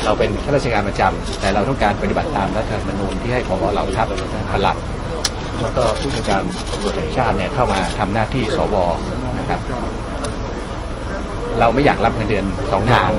[0.05, 4.07] เราเป็นข้าราชการประจำแต่เราต้องการปฏิบัติตามรัฐธรรมนูญที่ให้ผบเหล่าทัพ
[4.51, 4.77] ผลัด
[5.61, 8.75] แล้วก็ผู้จัดการตำรวจแห่งชาติเนี่ยเข้ามาทำหน้าที่สว
[9.39, 9.59] นะครับ
[11.59, 13.09] เราไม่อยากรับเงินเดือนสองทาง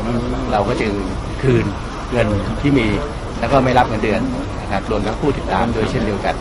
[0.53, 0.93] เราก็จึง
[1.43, 1.65] คืน
[2.13, 2.29] เงิน
[2.61, 2.87] ที่มี
[3.41, 4.21] แล้วก็ไม่รับเงินเดือน
[4.63, 6.37] นะครับรวมทั้งผู้ติดตามโดยเช่นเดียวกัน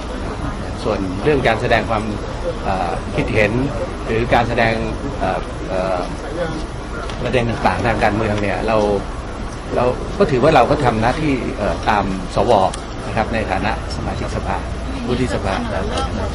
[0.83, 2.03] ส่วนเรื่องการแสดงความ
[3.15, 3.51] คิดเห็น
[4.05, 4.73] หรือการแสดง
[7.23, 8.77] ประเด็นต่างๆทางการเมืองเนี่ยเรา
[9.75, 9.85] เรา
[10.17, 12.03] ก็ถือว่าเราก็ทำหน้าที่เอ่อตาม
[12.35, 12.51] สว
[13.07, 14.57] นะครับในฐานะสมาชิกสภา
[15.05, 15.85] ผู้ที่สภาเรื่อง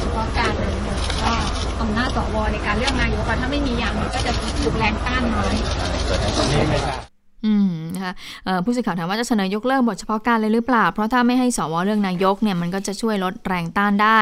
[0.01, 0.51] เฉพาะการ
[1.23, 1.33] ก็
[1.81, 5.53] อำนาจสวในการเลือกนายกอะถ้าไม่มีอย่างหนึ่งก็จะถูกแรงต้านน้อย
[6.89, 7.07] อ
[7.45, 8.13] อืมนะคะ
[8.65, 14.19] ผู้สื่อข่าวถามว่าจะเสนอยกเลิกบทเฉพาะการเลยหรือเปล่า เพราะถ้าไม่ให้สวเลือกนายกเนี่ยมันก็จะช่วยลดแรงต้านได้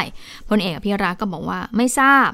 [0.50, 2.30] พลเอกอภิรักษ์ก็บอกว่าไม่ทราบ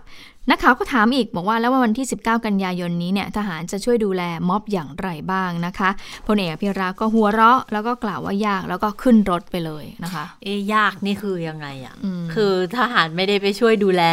[0.51, 5.89] นักข่าวก็ถามอีกบอกว่าแล้ววันที่ 19 กันยายนนี้เนี่ยทหารจะช่วยดูแลม็อบอย่างไรบ้างนะคะ
[6.27, 11.95] พลเอกอภิรักษ์ก็หัวเราะ แล้วก็กล่าวว่ายากแล้วก็ขึ้นรถไปเลยนะคะ เอ๊ยากนี่คือยังไงอะ่ะ
[12.33, 14.03] คือทหารไม่ได้ไปช่วยดูแล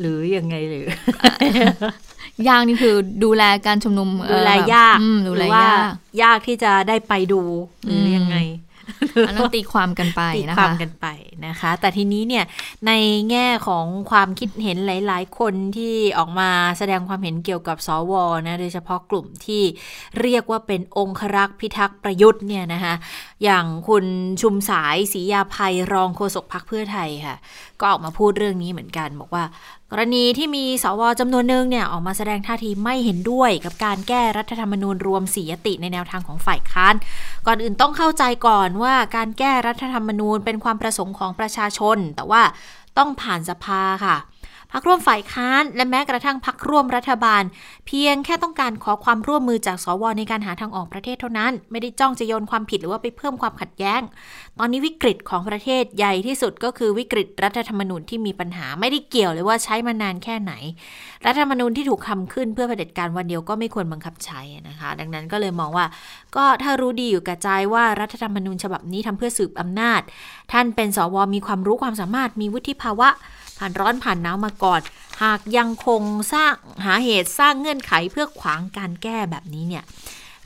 [0.00, 0.86] หรือยังไงหรือ
[2.48, 2.94] ยากนี่คือ
[3.24, 4.98] ดูแลการชุมนุมดูแลยาก
[5.28, 5.80] ดูแลยาก
[6.22, 7.42] ยากที่จะได้ไปดู
[7.84, 8.36] หรือยังไง
[9.26, 11.06] อันนั้นตีความกันไปนะคะตีความกันไป
[11.46, 12.44] นะคะ แต่ทีนี้เนี่ย
[12.86, 12.92] ใน
[13.30, 18.12] แง่ของความคิดเห็นหลาย ๆ คนที่ออกมาแสดงความเห็นเกี่ยวกับสว
[18.46, 19.62] นะโดยเฉพาะกลุ่มที่
[20.20, 22.94] เรียกว่าเป็นองครักษ์พิทักษ์ประยุทธ์เนี่ยนะคะ
[23.44, 24.04] อย่างคุณ
[24.42, 27.36] ชุมสายศรียาภัยรองโฆษกพักเพื่อไทยค่ะ
[27.80, 29.44] ก็ออกมาพูดเรื่องนี้เหมือนกัน บอกว่า
[29.94, 36.94] กรณีที่มีสวจำนวนหนึ่งเนี่ยออกมาแสดงท่าทีไม่เห็นด้วยกับการแก้รัฐธรรมนูญรวมสียติในแนวทางของฝ่ายค้าน
[37.46, 42.42] ก่อนอื่นต้องเข้าใจก่อนว่าการแก้รัฐธรรมนูญเป็นความประสงค์ของประชาชน แต่ว่า
[42.98, 44.16] ต้องผ่านสภาค่ะ
[44.72, 47.42] พักร่วมฝ่ายค้านและแม้กระทั่งพักร่วมรัฐบาล
[47.86, 54.00] เพียงแค่ต้องการขอความร่วมมือจากสวในการหาทางออกประเทศเท่านั้น ไม่ได้จ้องจะโยนความผิดหรือว่าไปเพิ่มความขัดแย้ง
[54.58, 60.52] ตอนนี้วิกฤตของประเทศใหญ่ที่สุดก็คือวิกฤตรัฐธรรมนูญที่มีปัญหาไม่ได้เกี่ยวเลยว่าใช้มานานแค่ไหน
[61.26, 65.86] รัฐธรรมนูญที่ถูกคำขึ้นเพื่อเผด็จการวันเดียวก็ไม่ควรบังคับใช้นะคะ ดังนั้นก็เลยมองว่า
[66.36, 70.00] ก็ถ้ารู้ดีอยู่กับใจว่ารัฐธรรมนูญฉบับนี้ทำเพื่อสืบอำนาจ
[70.52, 73.08] ท่านเป็นสวมีความรู้ความสามารถมีวุฒิภาวะ
[73.62, 74.80] ผ่านร้อนผ่านหนาวมาก่อน
[75.22, 76.02] หากยังคง
[76.34, 76.54] สร้าง
[76.86, 79.84] หาเหตุสร้างเงื่อนไขเพื่อขวางการแก้แบบนี้เนี่ย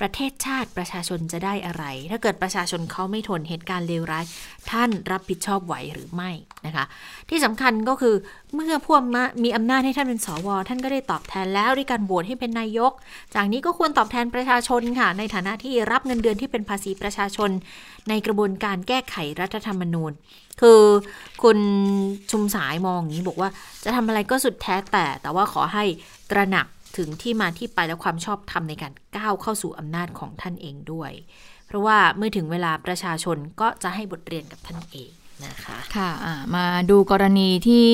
[0.00, 4.24] ประเทศชาติประชาชนจะได้อะไร ถ้าเกิดประชาชนเขาไม่ทนเหตุการณ์เลวร้าย
[4.70, 6.30] ท่านรับผิดชอบไหวหรือไม่
[6.66, 6.84] นะคะ
[7.28, 8.14] ที่สำคัญก็คือ
[8.54, 9.02] เมื่อพวก
[9.44, 12.92] มีอำนาจให้ท่านเป็นสว ท่านก็ได้ตอบแทนแล้วด้วยการโหวตให้เป็นนายก
[13.34, 17.50] จากนี้ก็ควรตอบแทนประชาชนค่ะ ในฐานะที่รับเงินเดือนที่เป็นภาษีประชาชน
[18.08, 20.12] ในกระบวนการแก้ไขรัฐธรรมนูญ
[20.60, 20.80] คือ
[21.42, 21.58] คุณ
[22.30, 23.50] ชุมสายมองอย่างนี้บอกว่า
[23.84, 25.84] จะทำอะไรก็สุดแท้แต่ แต่ว่าขอให้
[26.30, 26.66] ตระหนัก
[26.96, 31.12] ถึงที่มาที่ไปและความชอบธรรมในการก้าวเข้าสู่อำนาจของท่านเองด้วย
[31.66, 35.10] เพราะว่าเมื่อถึงเวลาประชาชนก็จะให้บทเรียนกับท่านเอง
[35.44, 36.10] นะคะค่ะ
[36.54, 37.88] มาดูกรณีที่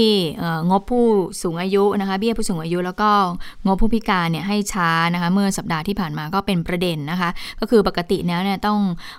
[0.70, 1.06] งบผู้
[1.42, 3.10] สูงอายุนะคะเบี้ยผู้สูงอายุแล้วก็
[3.66, 8.78] งบผู้พิการเนี่ยให้ช้านะคะเมื่อสัปดาห์ที่ผ่านมาก็เป็นประเด็นนะคะ ก็คือปกติแล้วเนี่ยต้อง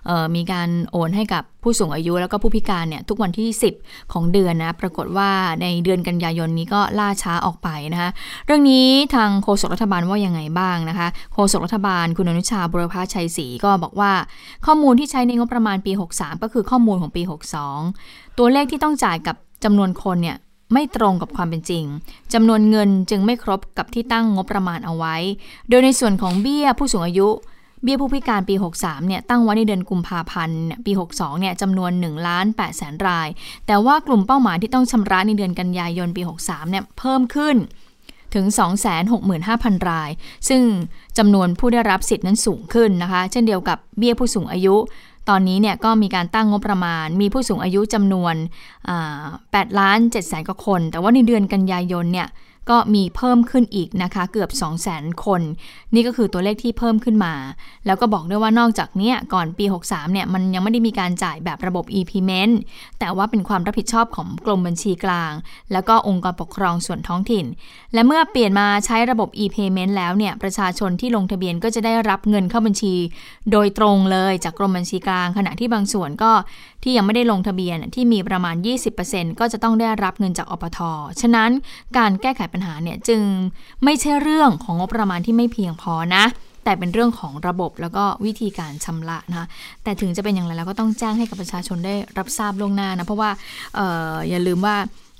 [0.09, 3.49] ออมีการโอนให้กับ ผู้สูงอายุแล้วก็ผู้พิการเนี่ยทุกวันที่
[3.79, 5.29] 10 ของเดือนนะปรากฏว่า
[5.61, 8.09] ในเดือนกันยายนนี้ก็ล่าช้าออกไปนะคะ
[8.45, 14.11] เรื่องนี้ทางโฆษกรัฐบาลว่ายังไงบ้างนะคะโฆษกรัฐบาลคุณอนุชาบุรพาชัยศรีก็บอกว่า
[14.65, 17.21] ข้อมูลที่ใช้ในงบประมาณปี 63 ก็คือข้อมูลของปี
[17.79, 20.37] 62 ตัวเลขที่ต้องจ่ายกับจำนวนคนเนี่ย
[20.73, 21.85] ไม่ตรงกับความเป็นจริง
[22.33, 25.15] จำนวนเงินจึงไม่ครบกับที่ตั้งงบประมาณเอาไว้
[25.69, 27.27] โดยในส่วนของเบี้ยผู้สูงอายุ
[27.83, 33.27] เบี้ยผู้พิการปี 63 เนี่ยตั้งไว้ในเดือนกุมภาพันธ์ปี 62 เนี่ยจำนวน1ล้าน8แสนราย
[33.67, 37.55] แต่ว่ากลุ่มเป้าหมายที่ต้องชำระในเดือนกันยายนปี 63 เนี่ยเพิ่มขึ้น
[38.35, 38.45] ถึง
[39.17, 40.09] 265,000 ราย
[40.49, 40.61] ซึ่ง
[41.17, 44.75] จำนวนผู้ได้รับสิทธิ์นั้นสูงขึ้นนะคะ เช่นเดียวกับเบี้ยผู้สูงอายุ
[45.29, 48.35] ตอนนี้เนี่ยก็มีการตั้งงบประมาณ มีผู้สูงอายุจำนวน
[49.07, 52.27] 8ล้าน7แสนกว่าคน แต่ว่าในเดือนกันยายนเนี่ย
[52.69, 55.41] ก็มีเพิ่มขึ้นอีกนะคะเกือบ 2 0 0 0 0 0 คน
[55.93, 57.33] นี่ก็คือตัวเลขที่เพิ่มขึ้นมา
[57.85, 62.53] แล้วก็บอกด้วยว่านอกจากนี้ก่อนปี 63 เนี่ยมันยังไม่ได้มีการจ่ายแบบระบบ e-payment
[62.99, 65.33] แต่ว่าเป็นความรับผิดชอบของกรมบัญชีกลาง
[65.71, 67.45] แล้วก็องค์กรปกครองส่วนท้องถิ่น
[67.93, 72.95] และเมื่อเปลี่ยนมาใช้ระบบ e-payment แล้วเนี่ยประชาชนที่ลงทะเบียนก็จะได้รับเงินเข้าบัญชี
[73.51, 76.31] โดยตรงเลยจากกรมบัญชีกลาง ขณะที่บางส่วนก็
[76.83, 78.55] ที่ยังไม่ได้ลงทะเบียนที่มีประมาณ
[78.97, 80.79] 20%ก็จะต้องได้รับเงินจากอปท
[81.21, 81.51] ฉะนั้น
[81.97, 83.21] การแก้ไขปัญหาเนี่ยจึง
[83.83, 86.25] ไม่ใช่เรื่องของงบประมาณที่ไม่เพียงพอนะ
[86.63, 89.47] แต่เป็นเรื่องของระบบแล้วก็วิธีการชำระนะคะ
[89.83, 93.29] แต่ถึงจะเป็นอย่างไรแล้วก็ต้องแจ้งให้กับประชาชนได้รับทราบล่วงหน้านะ เพราะว่า
[93.77, 93.79] อ
[94.13, 94.75] ออย่าลืมว่า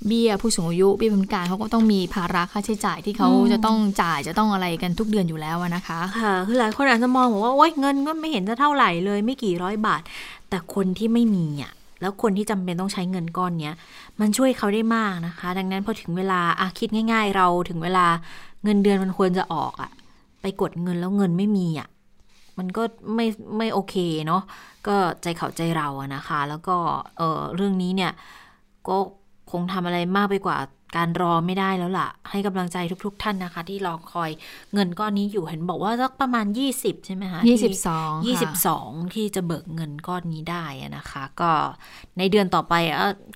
[0.06, 10.02] เบี้ยผู้สูงอายุเบี้ยพิการเขาก็ต้องมีภาระค่าใช้จ่ายที่เขาจะต้องจ่ายจะต้องอะไรกันทุกเดือนอยู่แล้วนะคะค่ะคือหลายคนอาจจะมองว่าโอ๊ยเงินก็ไม่เห็นจะเท่าไหร่เลย ไม่กี่ร้อยบาท
[10.48, 13.76] แต่คนที่ไม่มีอะแล้วคนที่จำเป็นต้องใช้เงินก้อนเนี้ย
[14.20, 18.06] มันช่วยเขาได้มากนะคะ ดังนั้นพอถึงเวลาอะคิดง่าย ๆ เราถึงเวลา
[18.64, 19.90] เงินเดือนมันควรจะออกอะ
[20.42, 21.88] ไปกดเงินแล้วเงินไม่มีอะ
[22.58, 22.82] มันก็
[23.14, 23.26] ไม่
[23.58, 23.94] ไม่โอเค
[24.26, 24.42] เนาะ
[24.86, 26.76] ก็ใจเขาใจเราอะนะคะ แล้วก็
[27.16, 28.12] เออเรื่องนี้เนี่ย
[28.88, 28.96] ก็
[29.50, 30.56] คงทำอะไรมากไปกว่า
[30.96, 34.30] การรอไม่ได้แล้วล่ะ ให้กำลังใจทุก ๆ ท่านนะคะ ที่รอคอย
[34.74, 40.64] เงินก้อนนี้อยู่เห็นบอกว่าสักประมาณ 20 ใช่ไหมคะ22 22ที่จะเบิกเงินก้อนนี้ได้
[40.96, 41.50] นะคะ ก็
[42.18, 42.74] ในเดือนต่อไป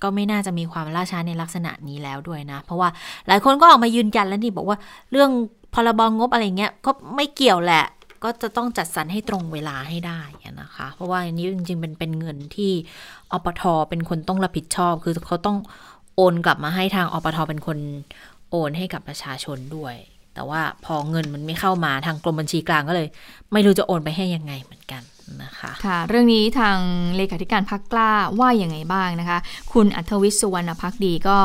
[0.03, 2.89] ก็ไม่น่าจะมีความล่าช้าในลักษณะนี้แล้วด้วยนะ เพราะว่า
[3.27, 4.77] หลายคนก็ออกมายืนยันแล้วนี่บอกว่า
[5.11, 5.31] เรื่อง
[5.73, 7.85] พรบงงบอะไรเงี้ยก็ไม่เกี่ยวแหละ
[8.23, 10.21] ก็จะต้องจัดสรรให้ตรงเวลาให้ได้
[10.61, 12.71] นะคะ เพราะว่าอันนี้จริงๆเป็นเป็นเงินที่
[13.33, 15.57] อปทเป็นคนต้องรับผิดชอบ คือเขาต้อง
[16.19, 17.77] โอนกลับมาให้ทางอปทเป็นคน
[18.51, 19.95] โอนให้กับประชาชนด้วย
[20.33, 23.07] แต่ว่าพอเงินมันไม่เข้ามาทางกรมบัญชีกลางก็เลย
[23.53, 25.03] ไม่รู้จะโอนไปให้ยังไงเหมือนกัน
[25.43, 26.77] นะคะค่ะเรื่องนี้ทาง
[27.15, 29.37] เลขาธิการพักกล้าว่าอย่างไงบ้างนะคะ
[29.73, 31.37] คุณอัธวิศสุวรรณพักดีก็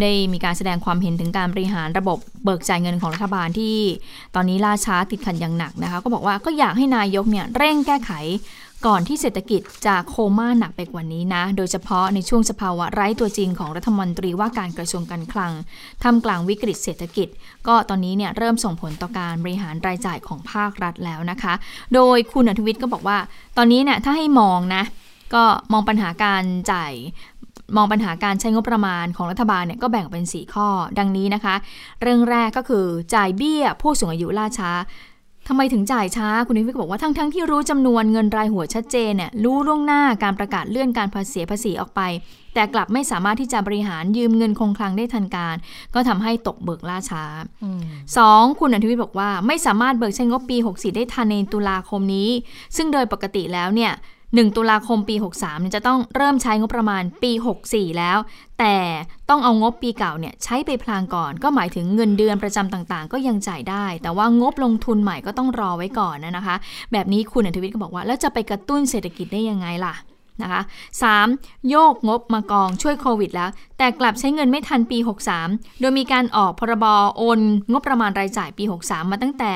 [0.00, 3.76] ได้มีการแสดงความเห็นถึงการบริหารระบบเบิกจ่ายเงินของรัฐบาลที่
[4.34, 8.10] ตอนนี้ล่าช้าติดขัดอย่างหนักนะคะ ก็บอกว่าก็อยากให้นายกเนี่ยเร่งแก้ไข
[8.86, 15.52] ก่อนที่เศรษฐกิจจะโคม่าหนักไปกว่านี้นะ โดยเฉพาะในช่วงสภาวะไร้ตัวจริงของรัฐมนตรีว่าการกระทรวงการคลัง
[16.02, 17.28] ท่ามกลางวิกฤตเศรษฐกิจ
[17.66, 21.54] ก็ตอนนี้เนี่ยเริ่มส่งผลต่อการบริหารรายจ่ายของภาครัฐแล้วนะคะ
[21.94, 23.18] โดยคุณอนุวิทย์ก็บอกว่า
[23.56, 24.82] ตอนนี้เนี่ยถ้าให้มองนะ
[25.34, 26.92] ก็มองปัญหาการจ่าย
[27.76, 30.68] มองปัญหาการใช้งบประมาณของรัฐบาลเนี่ยก็แบ่งเป็น 4 ข้อ
[30.98, 31.54] ดังนี้นะคะ
[32.02, 34.70] เรื่องแรกก็คือจ่ายเบี้ยผู้สูงอายุล่าช้า
[35.48, 42.00] ทำไมถึงจ่ายช้า คุณนิวิทย์ก็บอกว่าทั้งๆทที่รู้จำนวนเงินรายหัวชัดเจนเนี่ยรู้ล่วงหน้าการประกาศเลื่อนการภาษีภาษีออกไป
[42.54, 45.56] แต่กลับไม่สามารถที่จะบริหารยืมเงินคงคลังได้ทันการ
[45.94, 47.24] ก็ทำให้ตกเบิกล่าช้า
[47.92, 48.60] 2.
[48.60, 52.28] คุณอนุวิทย์บอกว่าไม่สามารถเบิกใช้งบปี 64 ได้ทันในตุลาคมนี้
[52.76, 53.92] ซึ่งโดยปกติแล้วเนี่ย
[54.38, 57.32] 1 ตุลาคมปี 63จะต้องเริ่มใช้งบประมาณปี
[57.64, 58.18] 64 แล้ว
[58.58, 58.76] แต่
[59.30, 66.56] ต้องเอางบปีเก่าเนี่ยใช้ไปพลางก่อน ก็หมายถึงเงินเดือนประจำต่างๆ ก็ยังจ่ายได้ แต่ว่างบลงทุนใหม่ก็ต้องรอไว้ก่อนนะคะ
[66.92, 69.94] แบบนี้คุณอนุวิทย์ก็บอกว่า แล้วจะไปกระตุ้นเศรษฐกิจได้ยังไงล่ะ
[70.42, 70.62] นะคะ
[71.14, 71.68] 3.
[71.70, 74.98] โยกงบมากองช่วยโควิดแล้ว แต่กลับใช้เงินไม่ทันปี
[75.40, 77.40] 63 โดยมีการออกพรบโอน
[77.72, 79.52] งบประมาณรายจ่ายปี 63 มาตั้งแต่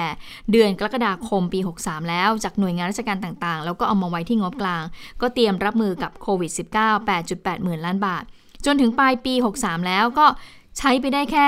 [0.53, 4.85] เดือนกรกฎาคมปี 63 แล้วจากหน่วยงานราชการต่างๆ แล้วก็เอามาไว้ที่งบกลาง
[5.21, 8.25] ก็เตรียมรับมือกับโควิด -19 8.8 หมื่นล้านบาท
[8.67, 10.27] จนถึงปลายปี 63 แล้วก็
[10.79, 11.45] ใช้ไปได้แค่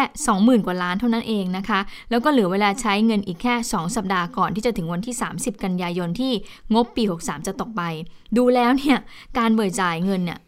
[0.61, 6.33] 20,000 กว่าล้านเท่านั้นเองนะคะ แล้วก็เหลือเวลาใช้เงินอีกแค่ 2 สัปดาห์ก่อนที่จะถึงวันที่ 30 กันยายนที่
[6.75, 7.83] งบปี 63 จะตกไป
[8.37, 8.99] ดูแล้วเนี่ย
[9.39, 10.39] การเบิกจ่ายเงินเนี่ย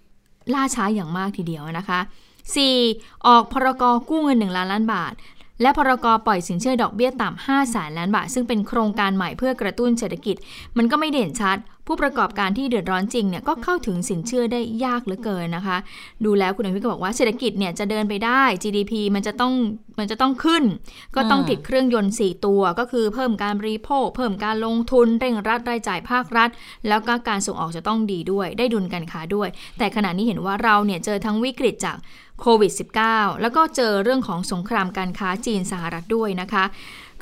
[0.55, 2.01] ล่าช้าอย่างมากทีเดียวนะคะ
[2.63, 3.27] 4.
[3.27, 5.13] ออกพรกกู้เงิน 1 ล้านล้านบาท
[5.63, 10.37] และพรกปล่อยสินเชื่อดอกเบี้ยต่ำ5แสนล้านบาท ซึ่งเป็นโครงการใหม่เพื่อกระตุ้นเศรษฐกิจ
[10.77, 15.77] มันก็ไม่เด่นชัด ผู้ประกอบการที่เดือดร้อนจริงเนี่ยก็เข้าถึงสินเชื่อได้ยากเหลือเกินนะคะ
[16.25, 19.53] ดูแล้วคุณอภิก็บอกว่าเศรษฐกิจเนี่ยจะเดินไปได้ GDP มันจะต้อง
[19.99, 20.65] มันจะต้องขึ้น
[21.17, 26.49] ก็ต้องติดเครื่องยนต์ 4 ตัว ก็คือเพิ่มการบริโภค เพิ่มการลงทุนเร่งรัดรายจ่ายภาครัฐ
[26.89, 31.97] แล้วก็การส่งออกจะต้องดีด้วย ได้ดุลการค้าด้วย แต่ขณะนี้เห็นว่าเราเนี่ยเจอทั้งวิกฤตจาก
[32.41, 32.73] โควิด
[33.07, 36.65] -19 แล้วก็เจอเรื่องของสงครามการค้าจีนสหรัฐด้วยนะคะ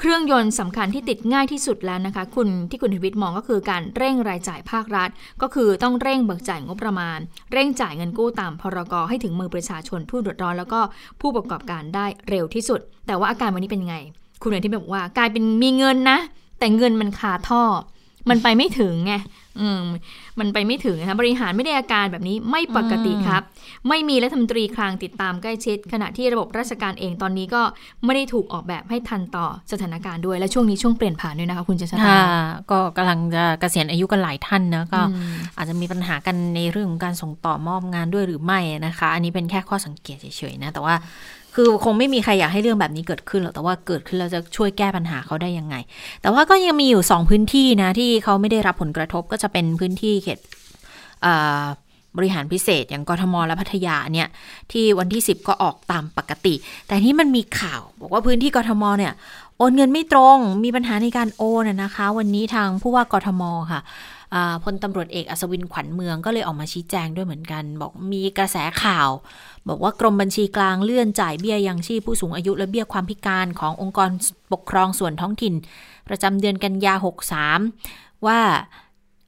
[0.03, 5.11] เครื่องยนต์สำคัญที่ติดง่ายที่สุดแล้วนะคะ คุณที่คุณทวิตมองก็คือการเร่งรายจ่ายภาครัฐ
[5.43, 7.19] ก็คือต้องเร่งเบิกจ่ายงบประมาณ
[7.53, 10.81] เร่งจ่ายเงินกู้ตามพรกให้ถึงมือประชาชนผู้เดือดร้อนแล้วก็
[11.21, 13.97] ผู้ประกอบการได้เร็วที่สุด แต่ว่าอาการวันนี้เป็นไง
[14.43, 16.19] คุณอธิบบอกว่ากลายเป็นมีเงินนะ
[16.59, 17.63] แต่เงินมันคาท่อ
[18.29, 19.15] มันไปไม่ถึงไง
[19.61, 19.83] อืม
[20.39, 23.43] มันไปไม่ถึงนะคะบริหารไม่ได้อาการแบบนี้ไม่ปกติครับ
[23.89, 27.63] ไม่มีรัฐมนตรีคลังติดตามใกล้ชิด ขณะที่ระบบราชการเองตอนนี้ก็
[28.05, 32.21] ไม่ได้ถูกออกแบบให้ทันต่อสถานการณ์ด้วย และช่วงนี้ช่วงเปลี่ยนผ่านด้วยนะคะคุณจะชาค่ะ
[32.71, 40.95] ก็กำลังจะเกษียณอายุกันหลายท่านนะก็อืมอาจจะมีปัญหากันในเรื่องของการส่งต่อมอบงานด้วยหรือไม่นะคะ อันนี้เป็นแค่ข้อสังเกตเฉยๆนะแต่ว่า
[41.63, 45.77] คือคงไม่มีใครอยากให้เรื่องแบบนี้เกิดขึ้นหรอกแต่ว่าเกิดขึ้นแล้วจะช่วยแก้ปัญหาเขาได้ยังไง
[46.23, 50.39] แต่ว่าก็ยังมีอยู่สองพื้นที่นะที่เขาไม่ได้รับผลกระทบก็จะเป็นพื้นที่เขต
[52.17, 54.29] บริหารพิเศษอย่างกทมและพัทยาเนี่ย
[54.73, 56.55] ที่วันที่ 10 ก็ออกตามปกติ
[56.87, 59.13] แต่นี่มันมีข่าวบอกว่าพื้นที่กทมเนี่ย
[59.59, 63.43] โอนเงินไม่ตรงมีปัญหาในการโอนนะคะ วันนี้ทางผู้ว่ากทม
[63.73, 63.81] ค่ะ
[64.65, 69.09] พลตำรวจเอกอัศวินขวัญเมืองก็เลยออกมาชี้แจงด้วยเหมือนกัน บอกมีกระแสข่าว
[69.69, 74.11] บอกว่ากรมบัญชีกลางเลื่อนจ่ายเบี้ยยังชีพผู้สูงอายุและเบี้ยความพิการขององค์กร
[74.53, 75.55] ปกครองส่วนท้องถิ่น
[76.09, 76.95] ประจำเดือนกันยา
[77.61, 78.41] 63 ว่า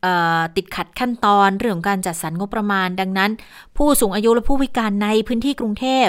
[0.02, 3.30] เอ่อติดขัดขั้นตอนเรื่องของการจัดสรรงบประมาณ ดังนั้น
[3.76, 6.08] ผู้สูงอายุและผู้พิการในพื้นที่กรุงเทพ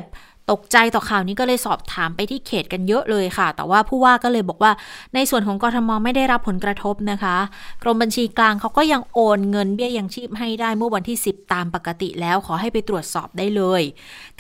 [0.51, 4.71] ตกใจต่อข่าวนี้ก็เลยสอบถามไปที่เขตกันเยอะเลยค่ะ แต่ว่าผู้ว่าก็เลยบอกว่า
[5.15, 7.37] ในส่วนของกทมไม่ได้รับผลกระทบนะคะ
[7.83, 13.81] กรมบัญชีกลางเขาก็ยังโอนเงินเบี้ยยังชีพให้ได้เมื่อวันที่ 10 ตามปกติแล้วขอให้ไปตรวจสอบได้เลย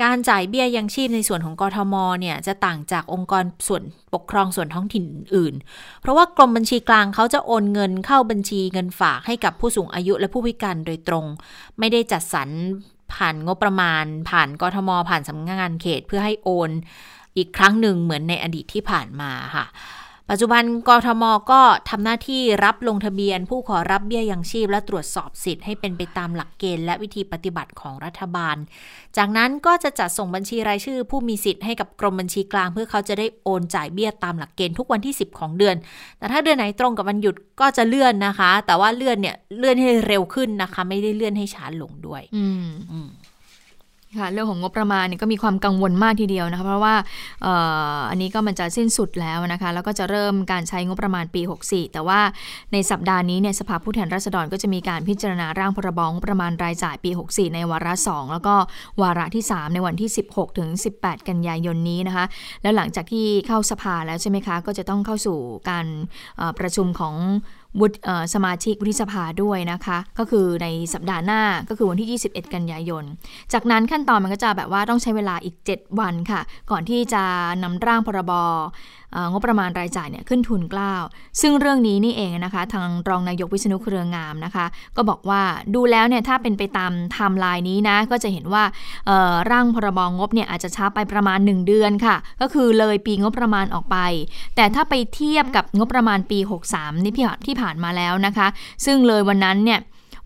[0.03, 5.03] การจ่ายเบี้ยยังชีพในส่วนของกทมเนี่ยจะต่างจากองค์กรส่วนปกครองส่วนท้องถิ่น
[5.35, 5.53] อื่น
[6.01, 11.25] เพราะว่ากรมบัญชีกลางเขาจะโอนเงินเข้าบัญชีเงินฝากให้กับผู้สูงอายุและผู้พิการโดยตรง
[11.79, 12.49] ไม่ได้จัดสรร
[13.13, 16.71] ผ่านงบประมาณ ผ่านกทม ผ่านสำนักงานเขตเพื่อให้โอน
[17.37, 19.65] อีกครั้งหนึ่งเหมือนในอดีตที่ผ่านมาค่ะ
[20.29, 28.55] ปัจจุบันกทมก็ทำหน้าที่รับลงทะเบียน ผู้ขอรับเบี้ยยังชีพ และตรวจสอบสิทธิ์ให้เป็นไปตามหลักเกณฑ์และวิธีปฏิบัติของรัฐบาล
[29.17, 35.75] จากนั้นก็จะจัดส่งบัญชีรายชื่อ ผู้มีสิทธิ์ให้กับกรมบัญชีกลาง เพื่อเขาจะได้โอนจ่ายเบี้ยตามหลักเกณฑ์ทุกวันที่ 10 ของเดือน
[36.17, 43.09] แต่ถ้าเดือนไหนตรงกับวันหยุดก็จะเลื่อนนะคะ แต่ว่าเลื่อนเนี่ยเลื่อนให้เร็วขึ้นนะคะ ไม่ได้เลื่อนให้ช้าลงด้วย อืมอืม
[44.17, 46.95] ค่ะเรื่องของงบประมาณเนี่ยก็มีความกังวลมากทีเดียวนะคะเพราะว่า
[47.45, 47.47] อ
[47.97, 52.19] ออันนี้ก็มันจะสิ้นสุดแล้วนะคะแล้วก็จะเริ่มการใช้งบประมาณปี 64 แต่ว่า
[52.73, 58.55] ในสัปดาห์นี้เนี่ยสภาผู้แทนราษฎรก็จะมีการพิจารณาร่างพรบงบประมาณรายจ่ายปี 64 ในวาระ 2 แล้วก็
[59.01, 62.25] วาระที่ 3 ในวันที่ 16 ถึง 18 กันยายนนี้นะคะ
[62.61, 65.37] แล้วหลังจากที่เข้าสภาแล้วใช่ไหมคะก็จะต้องเข้าสู่
[65.69, 65.85] การ
[66.59, 67.15] ประชุมของ
[67.79, 67.97] วุฒิ
[68.33, 73.03] สมาชิกวุฒิสภาด้วยนะคะ ก็คือในสัปดาห์หน้าก็คือวันที่ 21 กันยายน
[73.53, 77.23] จากนั้นขั้นตอนมันก็จะแบบว่าต้องใช้เวลาอีก 7 วันค่ะ ก่อนที่จะ
[77.63, 78.31] นำร่างพรบ
[79.31, 81.03] งบประมาณรายจ่ายเนี่ยขึ้นทุนกล้าว
[81.41, 84.65] ซึ่งเรื่องนี้นี่เองนะคะ ทางรองนายกวิษณุเครืองามนะคะ
[84.97, 85.41] ก็บอกว่า
[85.73, 88.63] ดูแล้วเนี่ยถ้าเป็นไปตามไทม์ไลน์นี้นะ ก็จะเห็นว่า
[89.51, 93.97] ร่างพรบงบเนี่ยอาจจะช้าไปประมาณ 1 เดือนค่ะ ก็คือเลยปีงบประมาณออกไป
[94.55, 96.39] แต่ถ้าไปเทียบกับงบประมาณปี
[96.71, 97.13] 63นี่
[97.47, 98.47] ที่ผ่านมาแล้วนะคะ
[98.85, 99.79] ซึ่งเลยวันนั้นเนี่ย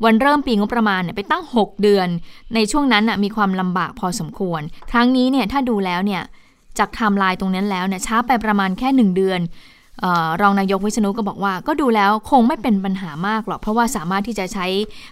[0.04, 2.08] วันเริ่มปีงบประมาณเนี่ยไปตั้ง 6 เดือน
[2.56, 6.22] ในช่วงนั้นนะมีความลำบากพอสมควร ครั้งนี้เนี่ยถ้าดูแล้วเนี่ย
[6.80, 9.40] จากไทม์ไลน์ตรงนั้นแล้วเนี่ยช้าไปประมาณแค่ 1 เดือน
[10.04, 14.66] ออรองนายกวิษณุก็บอกว่า ก็ดูแล้วคงไม่เป็นปัญหามากหรอก เพราะว่าสามารถที่จะใช้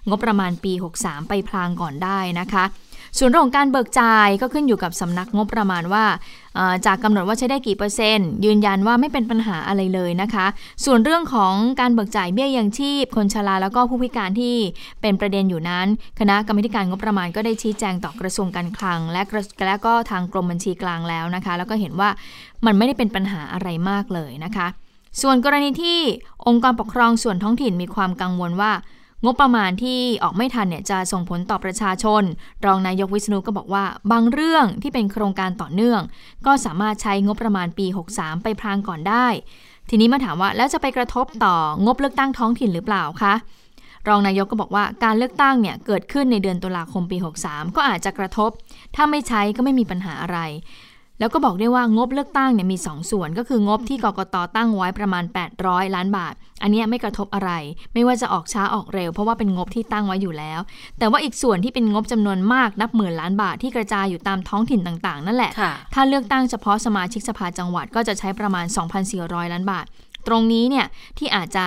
[0.10, 2.64] งบประมาณปี 63 ไปพลางก่อนได้นะคะ
[3.20, 6.06] ส่วนเรื่องของการเบิกจ่ายก็ขึ้นอยู่กับสำนักงบประมาณว่า
[6.86, 10.46] จากกำหนดว่าใช้ได้กี่เปอร์เซ็นต์ยืนยันว่าไม่เป็นปัญหาอะไรเลยนะคะ
[10.86, 14.56] ส่วนเรื่องของการเบิกจ่ายเบี้ยยังชีพ คนชราแล้วก็ผู้พิการที่
[15.02, 15.88] เป็นประเด็นอยู่นั้น
[16.20, 22.10] คณะกรรมธิการงบประมาณก็ได้ชี้แจงต่อกระทรวงการคลัง และกระและก็ทางกรมบัญชีกลางแล้วนะคะ แล้วก็เห็นว่า
[22.66, 24.68] มันไม่ได้เป็นปัญหาอะไรมากเลยนะคะ
[25.22, 26.00] ส่วนกรณีที่
[26.48, 28.72] องค์กรปกครองส่วนท้องถิ่นมีความกังวลว่า
[29.26, 32.24] งบประมาณที่ออกไม่ทันเนี่ยจะส่งผลต่อประชาชน
[32.66, 36.02] รองนายกวิษณุก็บอกว่า บางเรื่องที่เป็นโครงการต่อเนื่อง
[36.46, 37.86] ก็สามารถใช้งบประมาณปี
[38.16, 39.28] 63 ไปพรางก่อนได้
[39.90, 43.34] ทีนี้มาถามว่าแล้วจะไปกระทบต่องบเลือกตั้งท้องถิ่นหรือเปล่าคะ
[44.08, 48.50] รองนายกก็บอกว่าการเลือกตั้งเนี่ยเกิดขึ้นในเดือนตุลาคมปี 63 ก็อาจจะกระทบ
[48.96, 50.40] ถ้าไม่ใช้ก็ไม่มีปัญหาอะไร
[51.20, 55.24] แล้วก็บอกได้ว่างบเลือกตั้งเนี่ยมี 2 ส่วนก็คืองบที่กกตตั้งไว้ประมาณ
[55.60, 57.52] 800 ล้านบาท อันเนี้ยไม่กระทบอะไร
[57.94, 60.60] ไม่ว่าจะออกช้าออกเร็ว เพราะว่าเป็นงบที่ตั้งไว้อยู่แล้ว
[61.00, 68.66] แต่ว่าอีกส่วนที่เป็นงบจำนวนมากนับหมื่นล้านบาทที่กระจายอยู่ตามท้องถิ่นต่างๆ นั่นแหละค่ะถ้าเลือกตั้งเฉพาะสมาชิกสภาจังหวัดก็จะใช้ประมาณ
[69.10, 69.86] 2,400 ล้านบาท
[70.28, 70.86] ตรงนี้เนี่ย
[71.18, 71.66] ที่อาจจะ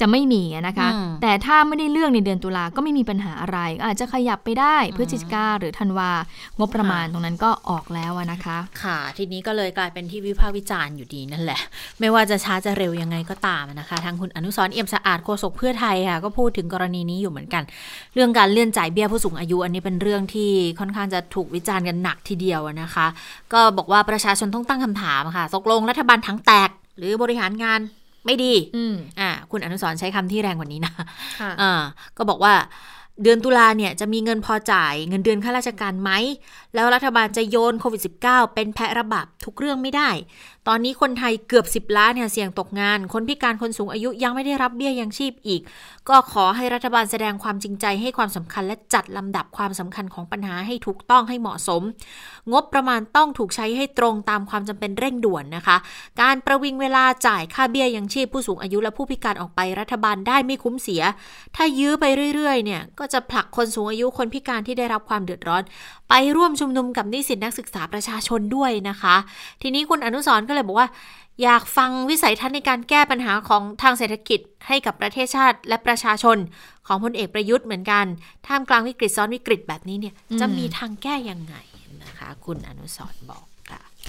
[0.00, 6.10] จะไม่มีอะนะคะอืมแต่ถ้าไม่ได้เลือกในเดือนตุลาก็ไม่มีปัญหาอะไร อาจจะขยับไปได้พฤศจิกาหรือธันวา
[6.58, 11.60] งบประมาณตรงนั้นก็ออกแล้วอะนะคะ ค่ะ ทีนี้ก็เลยกลายเป็นที่วิพากษ์วิจารณ์อยู่ดีนั่นแหละ
[12.00, 17.62] ไม่ว่าจะช้าจะเร็วยังไงก็ตามนะคะ ทางคุณอนุสรณ์เอี่ยมสะอาดโฆษกเพื่อไทยค่ะก็พูดถึงกรณีนี้อยู่เหมือนกัน
[18.14, 23.06] เรื่องการเลื่อนจ่ายเบี้ยผู้สูงอายุ อันนี้เป็นเรื่องที่ค่อนข้างจะถูกวิจารณ์กันหนักทีเดียวอะนะคะ
[23.52, 27.80] ก็บอกว่าประชาชนต้องตั้งคำถามค่ะตกลงรัฐบาลทั้งแตกหรือบริหารงาน
[28.26, 30.92] ไม่ดีอืมอ่าคุณอนุสรณ์ใช้คำที่แรงกว่านี้นะ
[31.40, 31.72] ค่ะอ่า
[32.16, 32.54] ก็บอกว่า
[33.22, 36.10] เดือนตุลาเนี่ยจะมีเงินพอจ่ายเงินเดือนข้าราชการไหม
[36.74, 40.10] แล้วรัฐบาลจะโยนโควิด -19 เป็นแพะระบาดทุกเรื่องไม่ได้
[40.68, 45.60] ตอนนี้คนไทยเกือบ 10 ล้านเนี่ยเสี่ยงตกงาน คนพิการคนสูงอายุยังไม่ได้รับเบี้ยยังชีพอีก
[46.08, 51.82] ก็ขอให้รัฐบาลแสดงความจริงใจให้ความสำคัญและจัดลำดับความสำคัญของปัญหาให้ถูกต้องให้เหมาะสม
[52.52, 55.76] งบประมาณต้องถูกใช้ให้ตรงตามความจำเป็นเร่งด่วนนะคะ
[56.20, 61.02] การประวิงเวลาจ่ายค่าเบี้ยยังชีพผู้สูงอายุและผู้พิการออกไปรัฐบาลได้ไม่คุ้มเสีย
[61.56, 65.62] ถ้ายื้อไปเรื่อยๆเนี่ยก็จะผลักคนสูงอายุคนพิการที่ได้รับความเดือดร้อน
[66.16, 69.16] ไปร่วมชุมนุมกับนิสิตนักศึกษาประชาชนด้วยนะคะ
[69.62, 70.88] ทีนี้คุณอนุสรก็เลยบอกว่า
[71.42, 76.36] อยากฟังวิสัยทัศน์ในการแก้ปัญหาของทางเศรษฐกิจให้กับประเทศชาติและประชาชน
[76.86, 78.06] ของพลเอกประยุทธ์เหมือนกัน
[78.46, 81.56] ท่ามกลางวิกฤตซ้อนวิกฤตแบบนี้เนี่ยจะมีทางแก้ยังไง
[82.02, 83.44] นะคะ คุณอนุสรบอก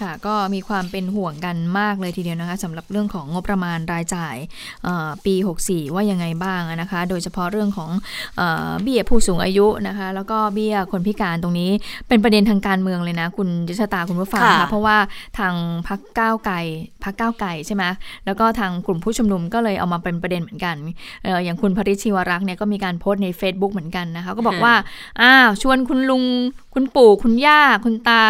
[0.01, 4.35] ค่ะค่ะก็มีความเป็นห่วงกันมากเลยทีเดียวนะคะสำหรับเรื่องของงบประมาณรายจ่าย
[4.83, 7.89] เอ่อปี 64 ว่ายังไงบ้างนะคะ โดยเฉพาะเรื่องของ
[8.37, 11.69] เออเบี้ยผู้สูงอายุนะคะ แล้วก็เบี้ยคนพิการตรงนี้
[12.07, 14.97] เป็นประเด็นทางการเมืองเลยนะคุณยศตาคุณผู้ฟังค่ะค่ะเพราะว่า
[15.39, 15.53] ทาง
[15.87, 16.55] พักก้าวไกล
[17.03, 17.83] พักก้าวไกลใช่ไหม
[18.25, 20.75] แล้วก็ทางกลุ่มผู้ชุมนุมก็เลยเอามาเป็นประเด็นเหมือนกัน
[21.23, 24.73] เอออย่างคุณพริชชีวรักษ์เนี่ยก็มีการโพสต์ใน Facebook เหมือนกันนะคะก็บอกว่า
[25.21, 26.23] อ้าวชวนคุณลุง
[26.77, 28.23] คุณปู่คุณย่าคุณตา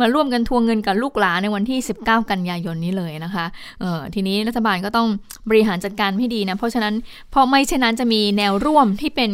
[0.00, 3.46] มาร่วมกันทวงเงินกับลูกหลานในวันที่ 19 กันยายนนี้เลยนะคะ
[3.80, 5.08] เออทีนี้รัฐบาลก็ต้อง
[5.48, 6.94] บริหารจัดการให้ดีนะ เพราะฉะนั้น
[7.30, 9.32] เพราะไม่เช่นนั้นจะมีแนวร่วมที่เป็น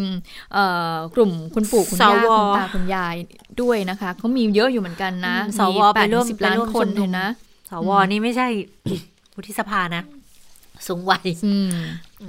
[0.53, 0.65] เอ่
[0.95, 3.15] อกลุ่มคุณปู่คุณย่าสวคุณตาคุณยาย
[3.61, 7.27] ด้วยนะคะเขามีเยอะอยู่เหมือนกันนะอืมสวไปร่วมสิบไปล้านร่วมคนชุมนุมเลยนะ
[7.71, 8.49] สวนี่ไม่ใช่
[9.35, 10.03] วุฒิสภานะ
[10.87, 11.73] สูงวัยอืม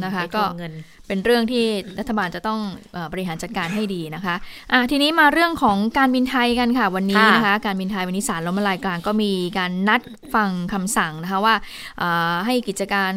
[0.04, 0.74] นะคะไปทก็วงเงิน
[1.08, 1.66] เป็นเรื่องที่
[2.00, 2.60] รัฐบาลจะต้อง
[2.94, 4.36] เอ่อบริหารจัดการให้ดีนะคะ
[4.72, 10.02] อะทีนี้มาเรื่องของการบินไทยกันค่ะ วันนี้ค่ะนะคะ การบินไทยวันนี้ศาลล้มละลายกลางก็มีการนัด
[10.36, 11.56] ฟังคำสั่งนะคะว่า
[12.00, 13.14] เอ่อให้กิจการ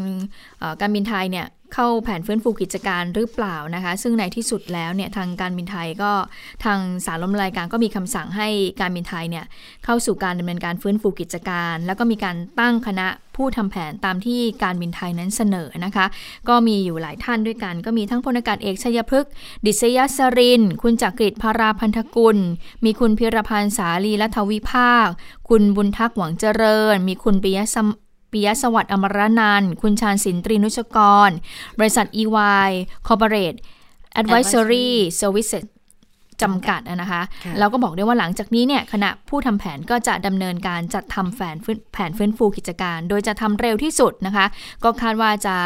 [0.58, 6.12] เอ่อการบินไทยเนี่ย เข้าแผนฟื้นฟูกิจการหรือเปล่านะคะ ซึ่งในที่สุดแล้วเนี่ยทางการบินไทยก็
[6.64, 8.48] ทางศาลล้มละลายกางก็มีคำสั่งให้
[8.80, 9.44] การบินไทยเนี่ย
[9.84, 13.06] เข้าสู่การดำเนินการฟื้นฟูกิจการ แล้วก็มีการตั้งคณะ
[13.36, 16.06] ผู้ทำแผนตามที่การบินไทยนั้นเสนอนะคะ
[16.48, 19.30] ก็มีอยู่หลายท่านด้วยกัน ก็มีทั้งพลอากาศเอกชัยพฤกษ์
[19.66, 22.38] ดิษยสริน คุณจักริดพาราพันธกุล
[22.84, 25.08] มีคุณพิรพันธ์สาลีรัฐวิภาค
[25.48, 27.88] คุณบุญทักษ์หวังเจริญ มีคุณปิยะสม
[28.32, 31.30] ปิยสวัสดิ์อมรนันคุณชาญสินตรีนุชกร
[31.78, 32.70] บริษัท EY
[33.06, 33.58] Corporate
[34.20, 35.64] Advisory Services
[36.42, 44.46] จำกัดอะนะคะค่ะแล้วก็บอกด้วยว่าหลังจากนี้เนี่ยคณะผู้ทำแผนก็จะดำเนินการจัดทำแผนฟื้นแผนฟื้นฟูกิจการ โดยจะทำเร็วที่สุดนะคะ
[44.84, 45.56] ก็คาดว่าจะ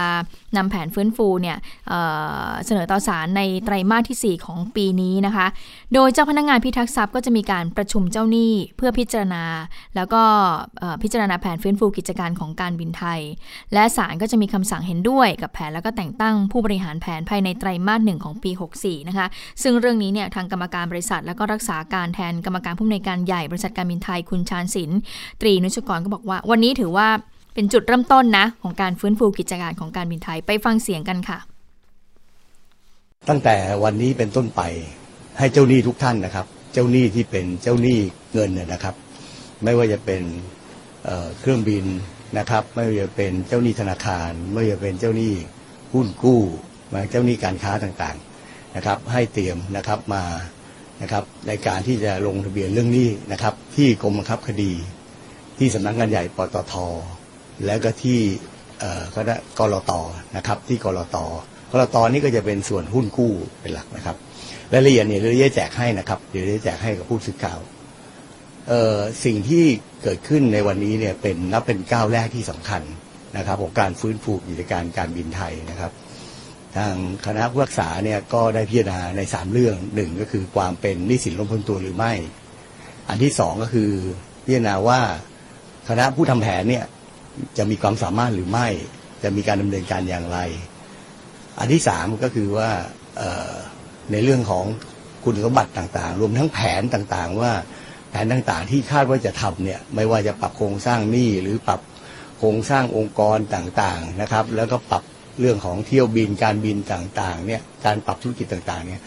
[0.56, 1.56] นำแผนฟื้นฟูเนี่ย
[1.88, 2.00] เอ่
[2.48, 5.46] อเสนอต่อศาลในไตรมาสที่ 4 ของปีนี้นะคะ
[5.94, 9.44] โดยเจ้าพนักงานพิทักษ์ทรัพย์ก็จะมีการประชุมเจ้าหนี้เพื่อพิจารณา
[9.96, 10.22] แล้วก็
[10.78, 13.20] เอ่อพิจารณาแผนฟื้นฟูกิจการของการบินไทย
[13.74, 18.50] และศาลก็จะมีคำสั่งเห็นด้วยกับแผนแล้วก็แต่งตั้งผู้บริหารแผนภายในไตรมาสหนึ่งของปี
[18.80, 19.26] 64 นะคะ
[19.62, 24.98] ซึ่งเรื่องนี้เนี่ยทางกรรมการบริษัท แล้วก็รักษาการแทนกรรมการผู้อำนวยการใหญ่บริษัทการบินไทยคุณชาญศิลป์
[25.40, 27.08] ตรีนุชกรก็บอกว่า วันนี้ถือว่า
[27.54, 31.38] เป็นจุดเริ่มต้นนะ ของการฟื้นฟูกิจการของการบินไทยไปฟังเสียงกันค่ะ
[33.28, 34.62] ตั้งแต่วันนี้เป็นต้นไป
[35.38, 37.98] ให้เจ้าหนี้ทุกท่านนะครับ เจ้าหนี้ที่เป็นเจ้าหนี้
[38.32, 38.94] เงินเนี่ยนะครับ
[39.64, 40.22] ไม่ว่าจะเป็น
[41.04, 41.84] เเครื่องบิน
[42.38, 45.32] นะครับ ไม่ว่าจะเป็นเจ้าหนี้ธนาคาร ไม่ว่าจะเป็นเจ้าหนี้
[45.92, 46.42] หุ้นกู้
[46.92, 50.22] มาเจ้าหนี้การค้าต่างๆนะครับ ให้เตรียมนะครับมา
[51.02, 54.72] นะครับในการที่จะลงทะเบียนเรื่องนี้นะครับ ที่กรมบังคับคดี
[55.58, 56.74] ที่สำนักงานใหญ่ปตท
[57.66, 58.18] แล้วก็ที่
[58.80, 59.92] เอ่อคณะกรต
[60.36, 61.16] นะครับที่กรต
[61.72, 64.16] กรตนี่ก็จะเป็นส่วนหุ้นกู้เป็นหลักนะครับ
[64.72, 67.58] รายละเอียดเนี่ยเราจะแจกให้นะครับเดี๋ยวจะแจกให้กับผู้สื่อข่าว
[69.24, 69.64] สิ่งที่
[70.02, 72.82] เกิดขึ้นในวันนี้เนี่ยเป็นนับเป็นก้าวแรกที่สำคัญ
[73.36, 75.92] นะครับของการฟื้นฟูกิจการการบินไทยนะครับ
[76.78, 76.94] ทาง
[77.26, 82.12] คณะผู้รักษาเนี่ยก็ได้พิจารณาในสามเรื่องหนึ่งก็คือความเป็นนี้สินล้มพ้นตัวหรือไม่
[83.08, 83.90] อันที่สองก็คือ
[84.44, 85.00] พิจารณาว่า
[85.88, 86.84] คณะผู้ทำแผนเนี่ย
[87.58, 88.68] จะมีความสามารถหรือไม่
[89.22, 90.38] จะมีการดำเนินการอย่างไร
[91.58, 92.70] อันที่สามก็คือว่า
[94.12, 94.64] ในเรื่องของ
[95.24, 97.52] คุณสมบัติต่างๆ รวมทั้งแผนต่างๆ ว่า
[98.10, 101.80] แผนต่างๆ ที่คาดว่าจะทำเนี่ยไม่ว่าจะปรับโครงสร้างหนี้หรือปรับ
[102.38, 105.02] โครงสร้างองค์กรต่างๆนะครับ แล้วก็ปรับ
[105.40, 109.00] เรื่องของเที่ยวบินการบินต่างๆเนี่ยการปรับธุรกิจต่างๆเนี่ย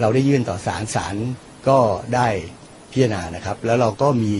[0.00, 1.14] เราได้ยื่นต่อศาลศาล
[1.68, 1.78] ก็
[2.14, 2.28] ได้
[2.92, 4.34] พิจารณานะครับ แล้วเราก็มี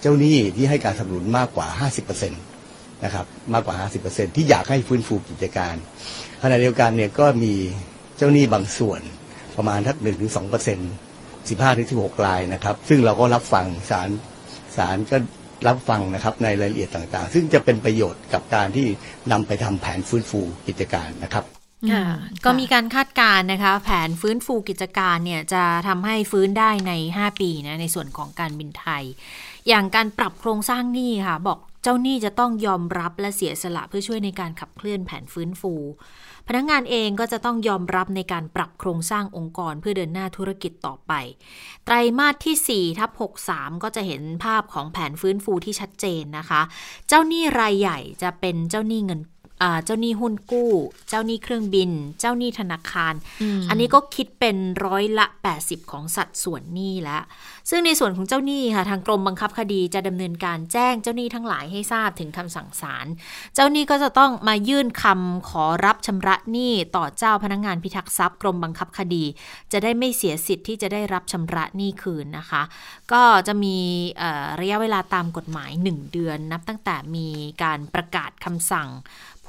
[0.00, 1.66] เจ้าหนี้ที่ให้การสนับสนุนมากกว่า
[2.00, 3.76] 50%นะครับมากกว่า
[4.10, 5.74] 50%ที่อยากให้ฟื้นฟูกิจการ
[6.42, 7.54] ขณะเดียวกันเนี่ยก็มี
[8.16, 9.00] เจ้าหนี้บางส่วน
[9.56, 10.90] ประมาณทักหนึ่งถึงสองเปอร์เซ็นต์
[11.48, 14.08] สิบห้าถึงสิบหกรายนะครับ ซึ่งเราก็รับฟังศาล
[14.76, 15.16] ศาลก็
[15.66, 18.86] รับฟังนะครับในรายละเอียดต่างๆ ซึ่งจะเป็นประโยชน์กับการที่
[19.32, 21.44] นำไปทำแผนฟื้นฟูกิจการนะครับ
[21.92, 29.04] ค่ะอืมก็ค่ะมีการคาดการณ์นะคะ แผนฟื้นฟูกิจการเนี่ยจะทำให้ฟื้นได้ใน 5 ปีนะในส่วนของการบินไทย
[29.68, 35.74] อย่างการปรับโครงสร้างหนี้ค่ะ บอกเจ้าหนี้จะต้องยอมรับและเสียสละเพื่อช่วยในการขับเคลื่อนแผนฟื้นฟู
[36.52, 41.12] พนักงานเองก็จะต้องยอมรับในการปรับโครงสร้างองค์กรเพื่อเดินหน้าธุรกิจต่อไป
[41.84, 43.10] ไตรมาสที่4ทับ
[43.46, 46.60] 63 ก็จะเห็นภาพของแผนฟื้นฟูที่ชัดเจนนะคะ
[47.08, 49.20] เจ้าหนี้รายใหญ่จะเป็นเจ้าหนี้เงิน
[49.84, 50.72] เจ้าหนี้หุ้นกู้
[51.08, 51.90] เจ้าหนี้เครื่องบิน
[52.20, 53.14] เจ้าหนี้ธนาคาร
[53.68, 55.26] อันนี้ก็คิดเป็นร้อยละ
[55.58, 57.22] 80 ของสัดส่วนหนี้แล้ว
[57.70, 63.06] ซึ่งในส่วนของเจ้าหนี้ค่ะทางกรมบังคับคดีจะดำเนินการแจ้งเจ้าหนี้ทั้งหลายให้ทราบถึงคำสั่งศาล
[63.54, 69.24] เจ้าหนี้ก็จะต้องมายื่นคำขอรับชำระหนี้ต่อเจ้าพนักงานพิทักษ์ทรัพย์กรมบังคับคดี
[69.72, 72.62] จะได้ไม่เสียสิทธิ์ที่จะได้รับชำระหนี้คืนนะคะ
[73.12, 73.76] ก็จะมี
[74.18, 77.28] เอ่อระยะเวลาตามกฎหมาย 1 เดือน นับตั้งแต่มี
[77.62, 78.88] การประกาศคำสั่ง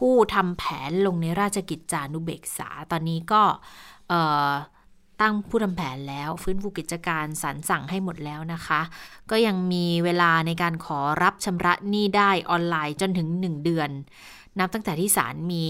[0.05, 3.43] ผู้ทำแผนลงในราชกิจจานุเบกษา ตอนนี้ก็
[5.21, 8.81] ตั้งผู้ทำแผนแล้ว ฟื้นฟูกิจการสรรสั่งให้หมดแล้วนะคะ
[9.31, 13.89] ก็ยังมีเวลาในการขอรับชำระหนี้ได้ออนไลน์จนถึง 1 เดือน
[14.59, 15.63] นับตั้งแต่ที่ศาลมี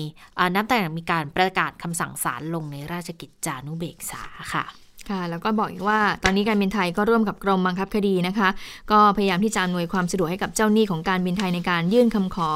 [0.55, 4.23] นับตั้งแต่มีการประกาศคำสั่งศาลลงในราชกิจจานุเบกษา
[4.53, 4.65] ค่ะ
[5.09, 8.49] ค่ะแล้วก็บอกอีกว่าตอนนี้การบินไทยก็ร่วมกับกรมบังคับคดีนะคะ
[8.91, 12.51] ก็พยายามที่จะอำนวยความสะดวกให้กับเจ้าหนี้ของการบินไทยในการยื่นคำขอ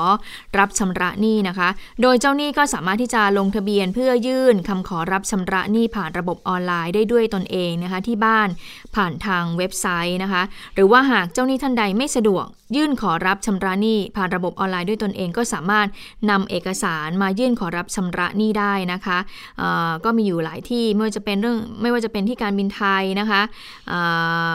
[0.59, 1.69] รับชำระหนี้นะคะ
[2.01, 8.47] โดยเจ้าหนี้ก็สามารถที่จะลงทะเบียนเพื่อยื่นคำขอรับชำระหนี้ผ่านระบบออนไลน์ได้ด้วยตนเองนะคะที่บ้าน
[8.95, 10.41] ผ่านทางเว็บไซต์นะคะ
[10.75, 15.87] หรือว่าหากเจ้าหนี้ท่านใดไม่สะดวก ยื่นขอรับชำระหนี้ผ่านระบบออนไลน์ด้วยตนเองก็สามารถ
[16.29, 19.17] นำเอกสารมายื่นขอรับชำระหนี้ได้นะคะ
[20.05, 23.41] ก็มีอยู่หลายที่ไม่ว่าจะเป็นเรื่องไม่ว่าจะเป็นที่การบินไทยนะคะ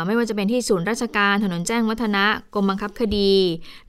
[0.07, 2.25] ไม่ว่าจะเป็นที่ศูนย์ราชการถนนแจ้งวัฒนะ
[2.55, 3.33] กรมบังคับคดี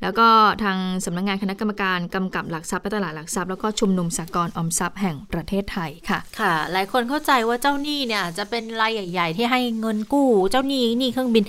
[0.01, 0.27] แล้วก็
[0.63, 11.43] ทางสำนักงงานคณะกรรมการกำกับหลักทรัพย์และตลาดหลักทรัพย์แล้วก็ชุมนุมสากลออมทรัพย์แห่งประเทศไทยค่ะค่ะ หลายคนเข้าใจว่าเจ้าหนี้เนี่ยจะเป็นรายใหญ่ ๆ ที่ให้เงินกู้ เจ้าหนี้หนี้เครื่องบิน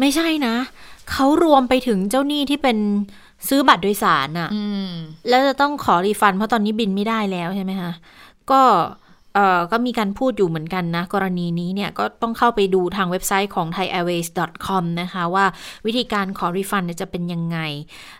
[0.00, 0.54] ไม่ใช่นะ
[1.10, 2.78] เขารวมไปถึงเจ้าหนี้ที่เป็น
[3.48, 4.48] ซื้อบัตรโดยสารอะ่ะ
[5.28, 7.92] แล้วจะต้องขอ refund เพราะตอนนี้บินไม่ได้แล้วใช่ไหมคะ
[8.50, 8.60] ก็
[9.34, 15.44] เอ่อก็มีการพูดอยู่เหมือนกันนะ กรณีนี้เนี่ย ก็ต้องเข้าไปดูทางเว็บไซต์ของ thaiairways.com นะคะ ว่า
[15.86, 17.58] วิธีการขอ refund จะเป็นยังไง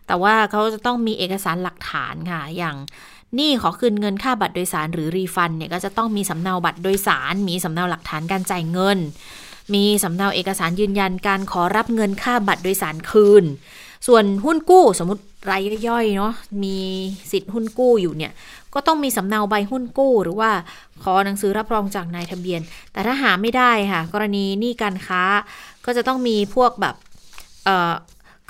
[0.06, 2.76] แต่ว่าเขาจะต้องมีเอกสารหลักฐานค่ะ อย่าง
[3.38, 8.98] นี่ขอคืนเงินค่าบัตรโดยสารหรือ refund เนี่ย ก็จะต้องมีสำเนาบัตรโดยสาร มีสำเนาหลักฐานการจ่ายเงิน
[9.74, 13.44] มีสำเนาเอกสารยืนยันการขอรับเงินค่าบัตรโดยสารคืน
[14.06, 16.32] ส่วนหุ้นกู้สมมติรายย่อยเนาะ
[16.62, 16.78] มี
[17.30, 18.32] สิทธิ์หุ้นกู้อยู่เนี่ย
[18.74, 20.50] ก็ต้องมีสำเนาใบหุ้นกู้ หรือว่า
[21.02, 22.60] ขอหนังสือรับรองจากนายทะเบียน
[22.92, 25.22] แต่ถ้าหาไม่ได้ค่ะ กรณีหนี้การค้า
[25.84, 26.94] ก็จะต้องมีพวกแบบ
[27.64, 27.92] เอ่อ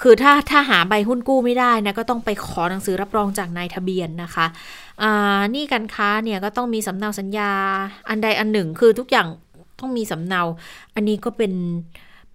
[0.02, 4.46] คือถ้าถ้าหาใบหุ้นกู้ไม่ได้นะก็ต้องไปขอหนังสือรับรองจากนายทะเบียนนะคะ
[5.54, 7.52] นี่การค้าเนี่ยก็ต้องมีสำเนาสัญญา
[8.08, 9.28] อันใดอันหนึ่ง คือทุกอย่าง
[9.80, 10.42] ต้องมีสำเนา
[10.94, 11.52] อันนี้ก็เป็น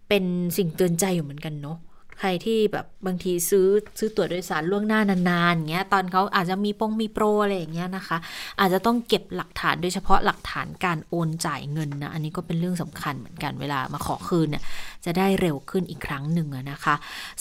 [0.10, 0.24] เป็น
[0.58, 1.78] สิ่งเตือนใจอยู่เหมือนกันเนาะ
[2.20, 3.68] ใครที่แบบบางทีซื้อ
[4.00, 8.18] ซื้อตั๋วโดยสารล่วงหน้านานๆอย่างเงี้ยตอนเขาอาจจะมีปงมีโปรอะไรอย่างเงี้ยนะคะ
[8.60, 14.64] อาจจะต้องเก็บหลักฐานโดยเฉพาะหลักฐานการโอนจ่ายเงินนะอันนี้ก็เป็นเรื่องสำคัญเหมือนกันเวลามาขอคืนเนี่ย
[15.06, 16.96] จะได้เร็วขึ้นอีกครั้งหนึ่งนะคะ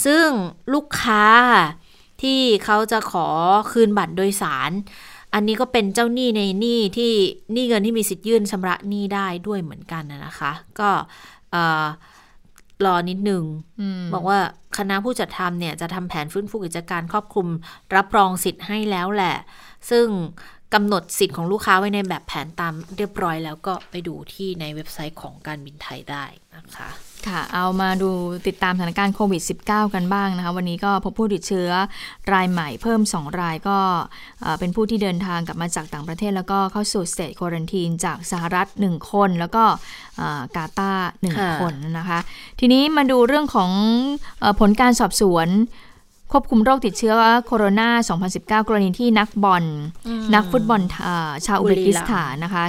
[0.05, 0.27] ซึ่ง
[0.75, 1.25] ลูกค้า
[2.23, 3.27] ที่เขาจะขอ
[3.73, 4.73] คืนบัตรโดยสาร
[5.35, 7.13] อันนี้ก็เป็นเจ้าหนี้ในหนี้ที่
[7.53, 10.91] หนี้เงินที่มีสิทธิ์ยื่นชำระหนี้ได้ด้วยเหมือนกันนะคะ ก็
[12.85, 13.43] รอนิดหนึ่ง
[14.15, 14.39] บอกว่า
[14.79, 17.49] คณะผู้จัดทำเนี่ยจะทำแผนฟื้นฟูกิจการครอบคลุม
[17.97, 19.37] รับรองสิทธิ์ให้แล้วแหละ
[19.91, 20.07] ซึ่ง
[20.75, 26.25] กำหนดสิทธิ์ของลูกค้าไว้ในแบบแผนตามเรียบร้อยแล้วก็ไปดูที่ในเว็บไซต์ของการบินไทยได้
[26.57, 26.89] นะคะ
[27.29, 28.11] ค่ะ เอามาดู
[28.47, 31.71] ติดตามสถานการณ์โควิด -19 กันบ้างนะคะ วันนี้ก็พบผู้ติดเชื้อ
[32.33, 33.79] รายใหม่เพิ่ม 2 รายก็
[34.59, 39.65] เป็นผู้ที่เดินทางกลับมาจากต่างประเทศ แล้วก็เข้าสู่สเตจควอนตีนจากสหรัฐ 1 คน แล้วก็
[40.57, 42.19] กาตาร์1คนนะคะ
[42.61, 43.71] ทีนี้มาดูเรื่องของ
[44.61, 45.49] ผลการสอบสวน
[46.37, 47.15] ควบคุมโรคติดเชื้อ
[47.47, 47.89] โคโรนา
[48.63, 49.65] 2019 กรณีที่นักบอล
[50.35, 50.81] นักฟุตบอล
[51.47, 52.65] ชาวอุซเบกิสถานนะคะ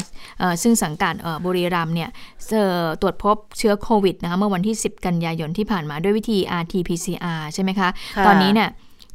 [0.62, 1.14] ซึ่งสังกัด
[1.44, 2.10] บุรีรัมเนี่ย
[3.02, 7.90] ตรวจพบเชื้อโควิดนะคะเมื่อวันที่ 10 กันยายนที่ผ่านมาด้วยวิธี RT-PCR ใช่ไหมคะ
[8.26, 8.70] ตอนนี้เนี่ย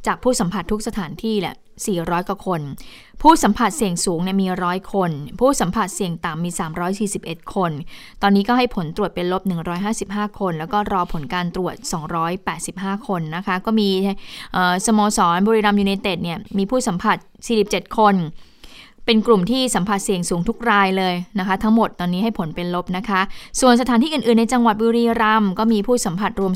[0.07, 1.55] จากผู้สัมผัสทุกสถานที่แหละ
[1.91, 2.61] 400 กว่าคน
[3.21, 6.49] ผู้สัมผัสเสี่ยงสูงเนี่ยมีร้อยคน ผู้สัมผัสเสี่ยงต่ำมี
[7.01, 7.71] 341 คน
[8.21, 9.43] ตอนนี้ก็ให้ผลตรวจเป็นลบ
[9.91, 11.75] 155 คน แล้วก็รอผลการตรวจ
[12.41, 13.89] 285 คนนะคะ ก็มี
[14.85, 17.17] สโมสรบุรีรัมยูเนเต็ดเนี่ยมีผู้สัมผัส
[17.57, 18.15] 47 คน
[19.05, 23.21] เป็นกลุ่มที่สัมผัสเสี่ยงสูงทุกรายเลยนะคะ ทั้งหมดตอนนี้ให้ผลเป็นลบนะคะ
[23.59, 26.53] ส่วนสถานที่อื่น ๆ ในจังหวัดบุรีรัมย์ก็มีผู้สัมผัสรวม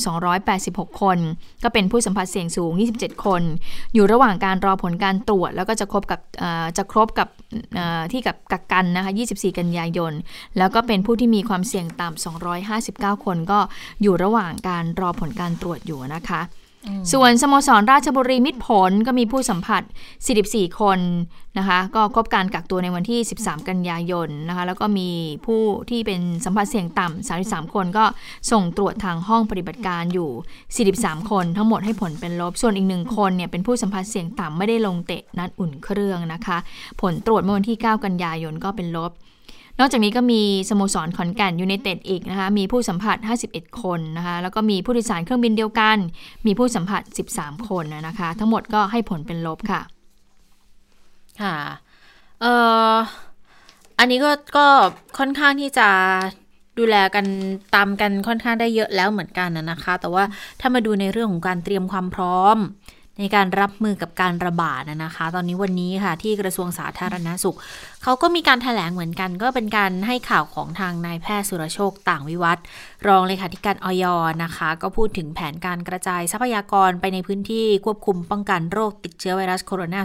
[0.50, 1.18] 286 คน
[1.64, 3.42] ก็เป็นผู้สัมผัสเสี่ยงสูง 27 คน
[3.94, 6.20] อยู่ระหว่างการรอผลการตรวจ แล้วก็จะครบกับ
[6.78, 7.28] จะครบกับ
[8.12, 10.14] ที่กับกักกันนะคะ 24 กันยายน
[10.58, 12.24] แล้วก็เป็นผู้ที่มีความเสี่ยงต่ำ
[13.16, 13.60] 259 คนก็
[14.02, 16.42] อยู่ระหว่างการรอผลการตรวจอยู่นะคะ
[17.14, 19.84] ส่วนสโมสรราชบุรีมิตรผลก็มีผู้สัมผัส
[20.32, 21.00] 44 คน
[21.58, 25.10] นะคะก็ครบการกักตัวในวันที่ 13 กันยายนนะคะแล้วก็มี
[25.46, 28.06] ผู้ที่เป็นสัมผัสเสี่ยงต่ำ 33 คนก็
[28.52, 36.58] ส่งตรวจทางห้องปฏิบัติการอยู่ 43 คนทั้งหมดให้ผลเป็นลบ ส่วนอีกหนึ่งคนเนี่ยเป็นผู้สัมผัสเสี่ยงต่ำไม่ได้ลงเตะนัดอุ่นเครื่องนะคะ
[37.02, 39.12] ผลตรวจเมื่อวันที่ 9 กันยายนก็เป็นลบ
[39.80, 43.18] นอกจากนี้ก็มีสโมสรขอนแก่นยูไนเต็ดอีกนะคะ มีผู้สัมผัส
[43.50, 45.98] 51 คนนะคะ แล้วก็มีผู้โดยสารเครื่องบินเดียวกัน
[46.46, 47.02] มีผู้สัมผัส
[47.36, 49.82] 13 คนนะคะ ทั้งหมดก็ให้ผลเป็นลบค่ะ
[51.42, 51.56] ค่ะ
[52.42, 52.54] เอ่
[52.92, 52.96] อ
[54.00, 54.68] อันนี้ก็ ก็
[55.18, 55.90] ค่อนข้างที่จะ
[56.78, 57.26] ดูแลกัน
[57.76, 60.24] ตามกันค่อนข้างได้เยอะแล้วเหมือนกันนะคะ แต่ว่า
[60.60, 62.58] ถ้ามาดูในเรื่องของการเตรียมความพร้อม
[63.20, 67.58] ในการรับมือกับการระบาดนะคะ ตอนนี้วันนี้ค่ะ ที่กระทรวงสาธารณาสุข
[68.04, 72.58] เขาก็มีการถแถลงเหมือนกัน ก็เป็นการให้ข่าวของทางนายแพทย์สุรโชคต่างวิวัฒ
[73.08, 74.06] รองเลขาธิการออย
[74.44, 79.96] นะคะ ก็พูดถึงแผนการกระจายทรัพยากรไปในพื้นที่ควบคุมป้องกันโรคติดเชื้อไวรัสโคโรน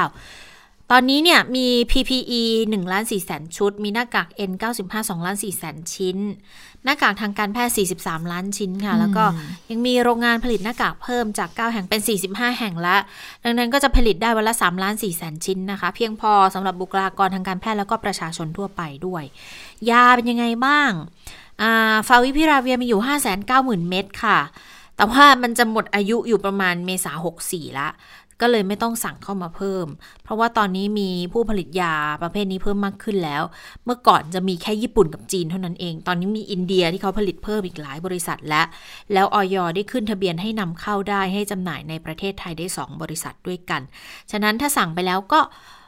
[0.12, 0.53] 2019
[0.90, 6.18] ตอนนี้เนี่ยมี PPE 1ล้าน4แสนชุด มีหน้ากาก N95 2ล้าน4แสนชิ้น
[6.84, 9.24] หน้ากากทางการแพทย์ 43 ล้านชิ้นค่ะ แล้วก็
[9.70, 12.96] ยังมีโรงงานผลิตหน้ากากเพิ่มจาก 9 แห่งเป็น 45 แห่งละ
[13.44, 19.22] ดังนั้นก็จะผลิตได้วันละ3ล้าน4แสนชิ้นนะคะ เพียงพอสำหรับบุคลากรทางการแพทย์แล้วก็ประชาชนทั่วไปด้วย
[19.90, 20.90] ยาเป็นยังไงบ้าง
[22.08, 23.00] ฟาวิพิราเวียมีอยู่
[23.44, 24.40] 590,000 เม็ดค่ะ
[24.96, 27.12] แต่ว่ามันจะหมดอายุอยู่ประมาณเมษา
[27.46, 27.88] 64ละ
[28.40, 29.86] ก็เลยไม่ต้องสั่งเข้ามาเพิ่ม
[30.24, 33.42] เพราะว่าตอนนี้มีผู้ผลิตยาประเภทนี้เพิ่มมากขึ้นแล้ว
[33.84, 38.62] เมื่อก่อนจะมีแค่ญี่ปุ่นกับจีนเท่านั้นเอง ตอนนี้มีอินเดียที่เขาผลิตเพิ่มอีกหลายบริษัทและ
[39.12, 43.80] แล้วออยได้ขึ้นทะเบียนให้นำเข้าได้ให้จำหน่ายในประเทศไทยได้ 2 บริษัทด้วยกัน
[44.30, 45.40] ฉะนั้นถ้าสั่งไปแล้วก็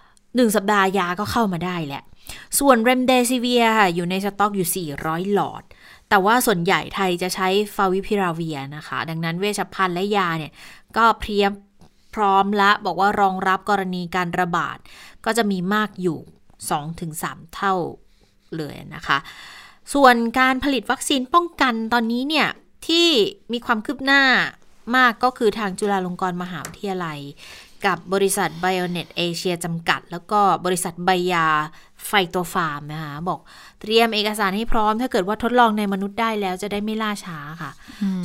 [0.06, 2.02] 1 สัปดาห์ยาก็เข้ามาได้แหละ
[2.58, 5.62] ส่วนเรมเดซิเวียค่ะอยู่ในสต็อกอยู่ 400 หลอด
[6.08, 10.52] แต่ว่าส่วนใหญ่ไทยจะใช้ฟาวิพิราเวียนะคะ ดังนั้นเวชภัณฑ์และยาเนี่ย
[10.96, 11.50] ก็เพียม
[12.16, 14.78] พร้อมและบอกว่ารองรับกรณีการระบาด
[15.24, 16.18] ก็จะมีมากอยู่
[16.90, 17.74] 2-3 เท่า
[18.56, 19.18] เลยนะคะ
[19.94, 22.48] ส่วนการผลิตวัคซีนป้องกันตอนนี้เนี่ย
[22.86, 23.08] ที่
[23.52, 24.22] มีความคืบหน้า
[24.96, 27.18] มากก็คือทางจุฬาลงกรณ์มหาวิทยาลัย
[27.86, 31.46] กับบริษัท Bionet Asia จำกัด แล้วก็บริษัทไบยา
[32.06, 33.40] ไฟโตฟาร์มนะคะบอก
[33.86, 37.70] เตรียมเอกสารให้พร้อม ถ้าเกิดว่าทดลองในมนุษย์ได้แล้วจะได้ไม่ล่าช้าค่ะ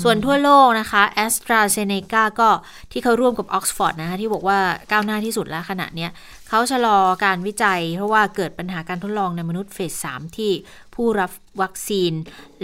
[0.03, 2.49] ส่วนทั่วโลกนะคะ a s t r a z เซ e c a ก็
[2.91, 4.59] ที่เขาร่วมกับออกซฟอร์ดนะคะที่บอกว่า
[4.91, 6.07] ก้าวหน้าที่สุดแล้วขณะนี้
[6.49, 10.51] เขาชะลอการวิจัย เพราะว่าเกิดปัญหาการทดลองในมนุษย์เฟส 3 ที่
[10.95, 11.31] ผู้รับ
[11.61, 12.13] วัคซีน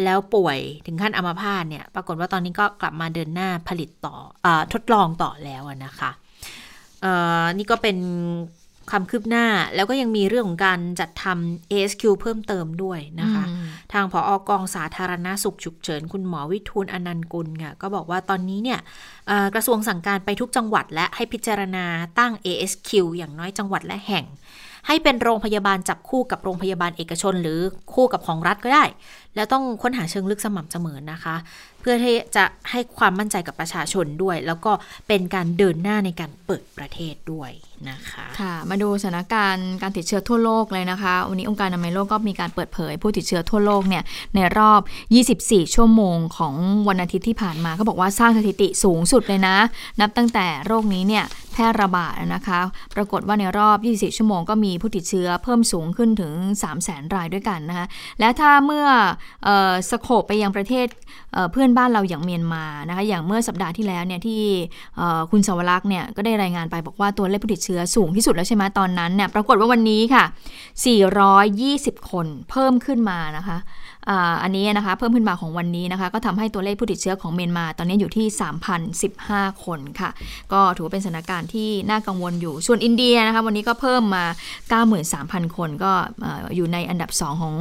[0.04, 6.12] แล้วป่วยถึงขั้นอัมพาตเนี่ยปรากฏว่าตอนนี้ก็กลับมาเดินหน้าผลิตต่ออทดลองต่อแล้วนะคะ
[7.58, 7.98] นี่ก็เป็น
[8.90, 13.44] ความคืบหน้าแล้วก็ยังมีเรื่องของการจัดทำ ASQ เพิ่มเติมด้วยนะคะ
[13.94, 18.80] ทางผออกองสาธารณาสุขฉุกเฉิน คุณหมอวิทูลอนันต์กุลค่ะก็บอกว่าตอนนี้เนี่ย
[19.56, 21.86] กระทรวงสั่งการไปทุกจังหวัด และให้พิจารณา
[22.20, 24.26] ตั้ง ASQ อย่างน้อยจังหวัดและแห่ง
[24.88, 27.60] ให้เป็นโรงพยาบาลจับคู่กับโรงพยาบาลเอกชน หรือ
[27.94, 28.86] คู่กับของรัฐก็ได้
[29.36, 31.36] แล้วต้องค้นหาเชิงลึกสม่ำเสมอนะคะ
[31.80, 34.72] เพื่อที่จะให้ความมั่นใจกับประชาชนด้วย แล้วก็
[35.08, 37.52] เป็นการเดินหน้าในการเปิดประเทศด้วย
[37.90, 44.04] นะคะค่ะมาดูสถานการณ์การติดเชื้อทั่วโลกเลยนะคะ วันนี้องค์การอนามัยโลกก็มีการเปิดเผย ผู้ติดเชื้อทั่วโลกเนี่ย
[44.36, 44.82] ในรอบ
[45.28, 46.56] 24 ชั่วโมงของ
[46.88, 49.58] วันอาทิตย์ที่ผ่านมาเขาบอกว่าสร้างสถิติสูงสุดเลยนะ
[50.00, 52.60] นับตั้งแต่โรคนี้เนี่ยแพร่ระบาดนะคะ
[52.96, 57.86] ปรากฏว่าในรอบ 24 ชั่วโมงก็มีผู้ติดเชื้อเพิ่มสูงขึ้นถึง 3 0 0แสนรายด้วยกันนะคะ
[58.20, 58.88] และถ้าเมื่อ
[59.48, 60.88] ออสโคปไปยังประเทศ
[61.34, 64.42] เเพื่อนบ้านเราอย่างเมียนมานะคะอย่างเมื่อสัปดาห์ที่แล้วเนี่ยที่
[65.32, 70.24] คุณสวรักษ์เนี่ยก็ได้รายงานไปบอกว่าตัวเลขผู้ติดชื้อสูงที่สุดแล้วใช่ไหมตอนนั้นเนี่ยปรากฏว่าวันนี้ค่ะ
[71.38, 73.58] 420 คนเพิ่มขึ้นมานะคะ
[74.44, 78.28] อันนี้นะคะเพิ่มขึ้นมาของวันนี้นะคะ ก็ทำให้ตัวเลขผู้ติดเชื้อของเมียนมา ตอนนี้อยู่ที่
[79.14, 80.10] 3,015 คนค่ะ
[80.54, 84.26] ก็ถือว่าเป็นสถานการณ์ที่น่ากังวลอยู่ ส่วนอินเดียนะคะวันนี้ก็เพิ่มมา
[85.06, 85.92] 93,000 คนก็
[86.56, 87.56] อยู่ในอันดับ 2 ของ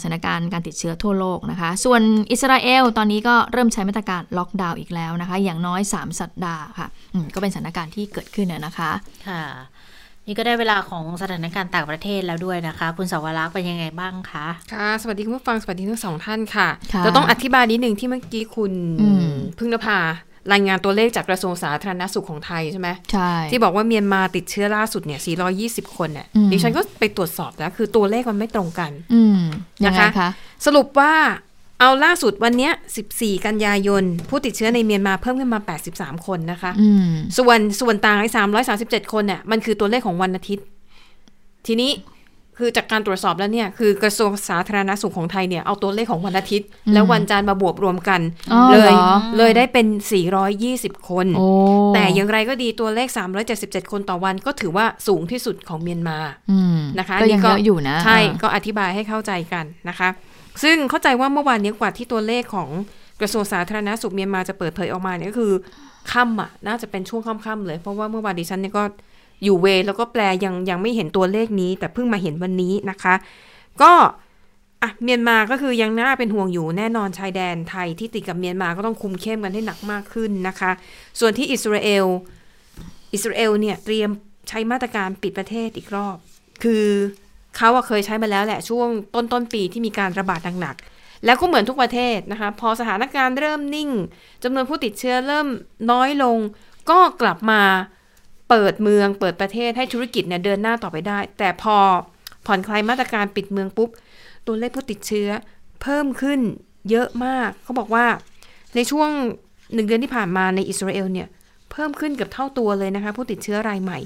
[0.00, 2.02] สถานการณ์การติดเชื้อทั่วโลกนะคะ ส่วน
[2.32, 6.88] อิสราเอลตอนนี้ก็เริ่มใช้มาตรการล็อกดาวน์อีกแล้วนะคะ อย่างน้อย 3 สัปดาห์ค่ะ
[7.34, 8.90] ก็เป็นสถานการณ์ที่เกิดขึ้นนะคะ
[9.28, 9.42] ค่ะ
[10.26, 16.68] นี่ก็ได้เวลาของสถานการณ์ต่างประเทศแล้วด้วยนะคะ คุณสาวรักษ์เป็นยังไงบ้างคะค่ะ สวัสดีคุณผู้ฟังสวัสดีทั้งสองท่านค่ะ
[17.06, 18.72] จะต้องอธิบายนิดหนึ่งที่เมื่อกี้คุณ
[19.58, 19.98] พึ่งนภา
[20.52, 25.20] รายงานตัวเลขจากกระทรวงสาธารณสุขของไทยใช่ไหมใช่ที่บอกว่าเมียนมาติดเชื้อล่าสุดเนี่ย
[25.88, 28.90] 420 คนเนี่ยดิฉันก็ไปตรวจสอบแล้วคือตัวเลขมันไม่ตรงกัน
[29.86, 30.30] นะคะคะ
[30.66, 31.12] สรุปว่า
[31.82, 32.70] เอาล่าสุดวันนี้
[33.08, 35.60] 14 กันยายน ผู้ติดเชื้อในเมียนมาเพิ่มขึ้นมา
[35.94, 36.72] 83 คนนะคะ
[37.38, 38.28] ส่วนส่วนต่างไอ้
[38.70, 40.64] 337 คนเนี่ยมันคือตัวเลขของวันอาทิตย์
[41.66, 41.90] ทีนี้
[42.58, 48.20] คือจากการตรวจสอบแล้วเนี่ยคือกระทรวงสาธารณสุขของไทยเนี่ยเอาตัวเลขของวันอาทิตย์ แล้ววันจันทร์มาบวกรวมกัน
[48.72, 48.94] เลย
[49.38, 49.86] เลยได้เป็น
[50.48, 51.26] 420 คน
[51.94, 53.08] แต่อย่างไรก็ดีตัวเลข
[53.50, 56.18] 377 คนต่อวันก็ถือว่าสูงที่สุดของเมียนมา
[56.98, 60.08] นะคะก็ยังเยอะอยู่นะ ใช่ก็อธิบายให้เข้าใจกันนะคะ
[60.62, 62.68] ซึ่งเข้าใจว่าเมื่อวานนี้กว่าที่ตัวเลขของ
[63.20, 65.52] กระทรวงสาธารณสุขเมียนมาจะเปิดเผยออกมาเนี่ยก็คือ
[66.12, 68.84] ค่ำอะน่าจะเป็นช่วงค่ำๆเลย เพราะว่าเมื่อวานดิฉันเนี่ยก็
[69.44, 73.14] อยู่เวแล้วก็แปลยังยังไม่เห็นตัวเลขนี้ แต่เพิ่งมาเห็นวันนี้นะคะ
[73.82, 73.92] ก็
[74.82, 80.70] อะเมียนมาก็คือยังน่าเป็นห่วงอยู่แน่นอนชายแดนไทยที่ติดกับเมียนมาก็ต้องคุมเข้มกันให้หนักมากขึ้นนะคะ
[81.20, 82.06] ส่วนที่อิสราเอล
[83.14, 84.10] อิสราเอลเนี่ยเตรียม
[84.48, 86.16] ใช้มาตรการปิดประเทศอีกรอบ
[86.62, 86.84] คือ
[87.56, 93.90] เขาเคยใช้มาแล้วแหละช่วงต้นต้นปีที่มีการระบาดหนักๆแล้วก็เหมือนทุกประเทศนะคะ พอสถานการณ์เริ่มนิ่ง
[94.42, 95.48] จำนวนผู้ติดเชื้อเริ่ม
[95.90, 96.38] น้อยลง
[96.90, 97.62] ก็กลับมา
[98.48, 101.76] เปิดเมืองเปิดประเทศให้ธุรกิจเนี่ยเดินหน้าต่อไปได้ แต่พอ
[102.46, 103.90] ผ่อนคลายมาตรการปิดเมืองปุ๊บ
[104.46, 105.28] ตัวเลขผู้ติดเชื้อ
[105.82, 106.40] เพิ่มขึ้น
[106.90, 108.06] เยอะมากเขาบอกว่า
[108.74, 109.10] ในช่วง
[109.74, 111.28] หนึ่งเดือนที่ผ่านมาในอิสราเอลเนี่ย
[111.70, 113.98] เพิ่มขึ้นเกือบเท่าตัวเลยนะคะ ผู้ติดเชื้อรายใหม่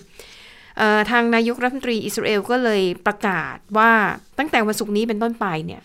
[1.11, 3.93] ทางนายกรัฐมนตรีอิสราเอลก็เลยประกาศว่า
[4.39, 5.83] ตั้งแต่วันศุกร์นี้เป็นต้นไปเนี่ย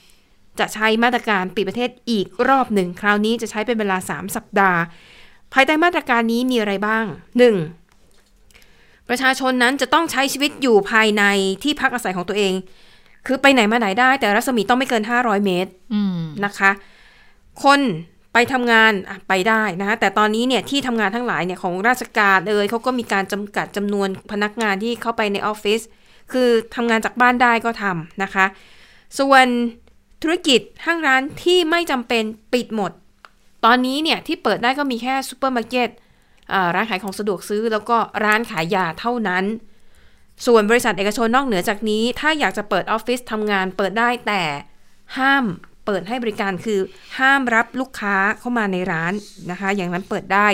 [0.59, 4.79] จะใช้มาตรการปิดประเทศอีกรอบหนึ่ง คราวนี้จะใช้เป็นเวลา 3 สัปดาห์
[5.53, 7.05] ภายใต้มาตรการนี้มีอะไรบ้าง
[8.27, 9.09] 1.
[9.09, 11.23] ประชาชนนั้นจะต้องใช้ชีวิตอยู่ภายใน
[11.63, 12.53] ที่พักอาศัยของตัวเอง
[13.27, 16.71] คือไปไหนมาไหนได้ แต่รัศมีต้องไม่เกิน 500 เมตรอืมนะคะ
[17.63, 17.79] คน
[18.33, 18.91] ไปทำงาน
[19.29, 25.81] ไปได้นะคะแต่ตอนนี้เนี่ยที่ทำงานทั้งหลายเนี่ยของราชการเอยเขาก็มีการจำกัดจำนวนพนักงานที่เข้าไปในออฟฟิศ
[26.31, 28.45] คือทำงานจากบ้านได้ก็ทำนะคะ
[29.19, 29.45] ส่วน
[30.21, 32.23] ธุรกิจห้างร้านที่ไม่จำเป็น
[32.53, 32.91] ปิดหมด
[33.65, 35.89] ตอนนี้เนี่ยที่เปิดได้ก็มีแค่ซูเปอร์มาร์เก็ต
[36.53, 39.43] อ่าร้านขายของสะดวกซื้อ แล้วก็ร้านขายยาเท่านั้น
[40.45, 44.43] ส่วนบริษัทเอกชนนอกเหนือจากนี้ ถ้าอยากจะเปิดออฟฟิศทำงานเปิดได้แต่
[45.17, 45.45] ห้าม
[45.91, 46.79] ปิดให้บริการคือ
[47.19, 49.13] ห้ามรับลูกค้าเข้ามาในร้าน
[49.51, 50.47] นะคะ อย่างนั้นเปิดได้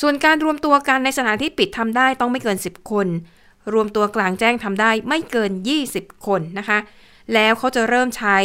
[0.00, 3.06] ส่วนการรวมตัวกันในสถานที่ปิดทำได้ต้องไม่เกิน 10 คน
[3.74, 5.50] รวมตัวกลางแจ้งทำได้ไม่เกิน
[5.88, 6.78] 20 คนนะคะ
[7.34, 8.38] แล้วเขาจะเริ่มใช้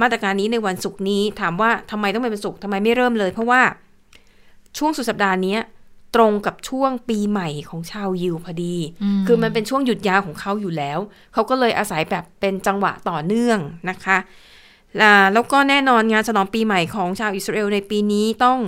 [0.00, 3.62] มาตรการนี้ในวันศุกร์นี้ ถามว่าทำไมต้องเป็นวันศุกร์ทำไมไม่เริ่มเลย เพราะว่า
[4.78, 5.56] ช่วงสุดสัปดาห์นี้
[6.16, 10.98] ตรงกับช่วงปีใหม่ของชาวยิวพอดีอืมคือมันเป็นช่วงหยุดยาวของเขาอยู่แล้ว
[11.32, 13.58] เขาก็เลยอาศัยแบบเป็นจังหวะต่อเนื่อง
[13.90, 14.24] นะคะอ่า
[15.32, 18.58] แล้วก็แน่นอนงานฉลองปีใหม่ของชาวอิสราเอลในปีนี้ต้อง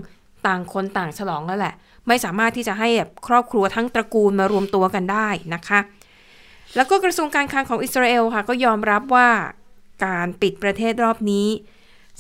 [0.47, 1.75] ต่างคนต่างฉลองแล้วแหละ
[2.09, 5.81] ไม่สามารถที่จะให้แบบครอบครัวทั้งตระกูลมารวมตัวกันได้นะคะ
[6.77, 9.29] แล้วก็กระทรวงการคลังของอิสราเอลค่ะ ก็ยอมรับว่า
[10.05, 11.47] การปิดประเทศรอบนี้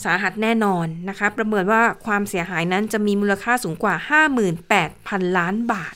[0.04, 3.94] สาหัสแน่นอนนะคะ ประเมินว่าความเสียหายนั้นจะมีมูลค่าสูงกว่า
[4.66, 5.94] 58,000 ล้านบาท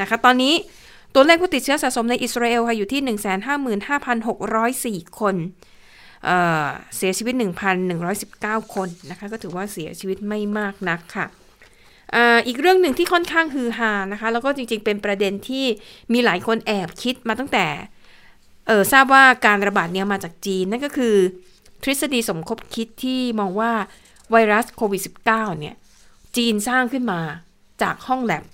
[0.00, 0.54] นะคะ ตอนนี้
[1.14, 3.00] ตัวเลขผู้ติดเชื้อสะสมในอิสราเอลค่ะอยู่ที่
[5.04, 5.34] 155,604 คน
[6.24, 6.66] เอ่อ
[6.96, 7.34] เสียชีวิต
[8.04, 11.26] 1,119 คนนะคะ ก็ถือว่าเสียชีวิตไม่มากนักค่ะ
[12.14, 15.64] อ่าอีกเรื่องหนึ่งที่ค่อนข้างฮือฮานะคะ แล้วก็จริงๆ เป็นประเด็นที่
[16.12, 17.66] มีหลายคนแอบคิดมาตั้งแต่
[18.66, 21.16] เออทราบว่าการระบาดเนี้ยมาจากจีน นั่นก็คือ
[21.82, 23.72] ทฤษฎีสมคบคิดที่มองว่า
[24.30, 25.74] ไวรัสโควิด -19 เนี่ย
[26.36, 27.20] จีนสร้างขึ้นมา
[27.82, 28.44] จากห้องแลบ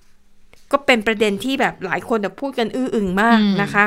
[0.73, 3.85] ก็เป็นประเด็นที่แบบหลายคนแบบพูดกันอื้ออึงมากอืมนะคะ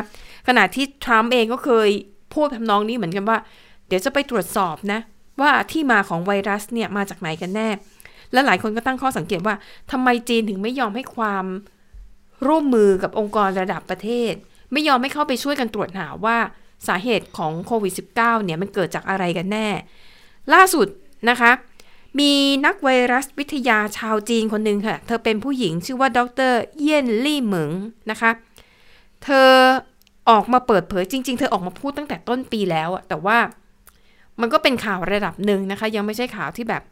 [0.48, 1.90] ขณะที่ทรัมป์เองก็เคย
[2.34, 3.38] พูดทำนองนี้เหมือนกันว่า
[3.88, 5.00] เดี๋ยวจะไปตรวจสอบนะ
[5.42, 7.70] ว่าที่มาของไวรัสเนี่ยมาจากไหนกันแน่
[8.34, 9.56] และหลายคนก็ตั้งข้อสังเกตว่า
[9.92, 11.46] ทำไมจีนถึงไม่ยอมให้ความ
[12.48, 14.34] ร่วมมือกับองค์กรระดับประเทศ
[14.72, 16.38] ไม่ยอมให้เข้าไปช่วยกันตรวจหาว่า
[16.88, 19.68] สาเหตุของโควิด -19 เนี่ยมันเกิดจากอะไรกันแน่
[20.54, 20.88] ล่าสุด
[21.30, 21.52] นะคะ
[22.20, 22.32] มี
[22.66, 26.20] นักไวรัสวิทยาชาวจีนคนหนึ่งค่ะ เธอเป็นผู้หญิงชื่อว่าด
[26.52, 27.72] รเยี่ยนลี่เหมิง
[28.12, 28.32] นะคะ
[29.24, 29.50] เธอ
[30.30, 33.38] ออกมาเปิดเผยจริง ๆ เธอออกมาพูดตั้งแต่ต้นปีแล้วอะแต่ว่า
[34.42, 36.84] มันก็เป็นข่าวระดับหนึ่งนะคะ ยังไม่ใช่ข่าวที่แบบ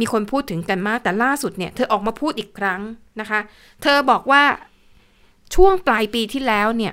[0.00, 2.80] มีคนพูดถึงกันมาก แต่ล่าสุดเนี่ย เธอออกมาพูดอีกครั้ง
[3.20, 3.40] นะคะ
[3.82, 4.42] เธอบอกว่า
[5.54, 6.92] ช่วงปลายปีที่แล้วเนี่ย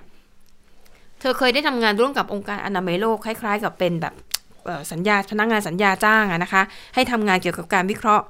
[1.19, 4.13] เธอเคยได้ทำงานร่วมกับองค์การอนามัยโลกคล้าย ๆ กับเป็นแบบ
[4.91, 6.61] สัญญาพนักงานสัญญาจ้างอะนะคะ
[6.95, 8.25] ให้ทำงานเกี่ยวกับการวิเคราะห์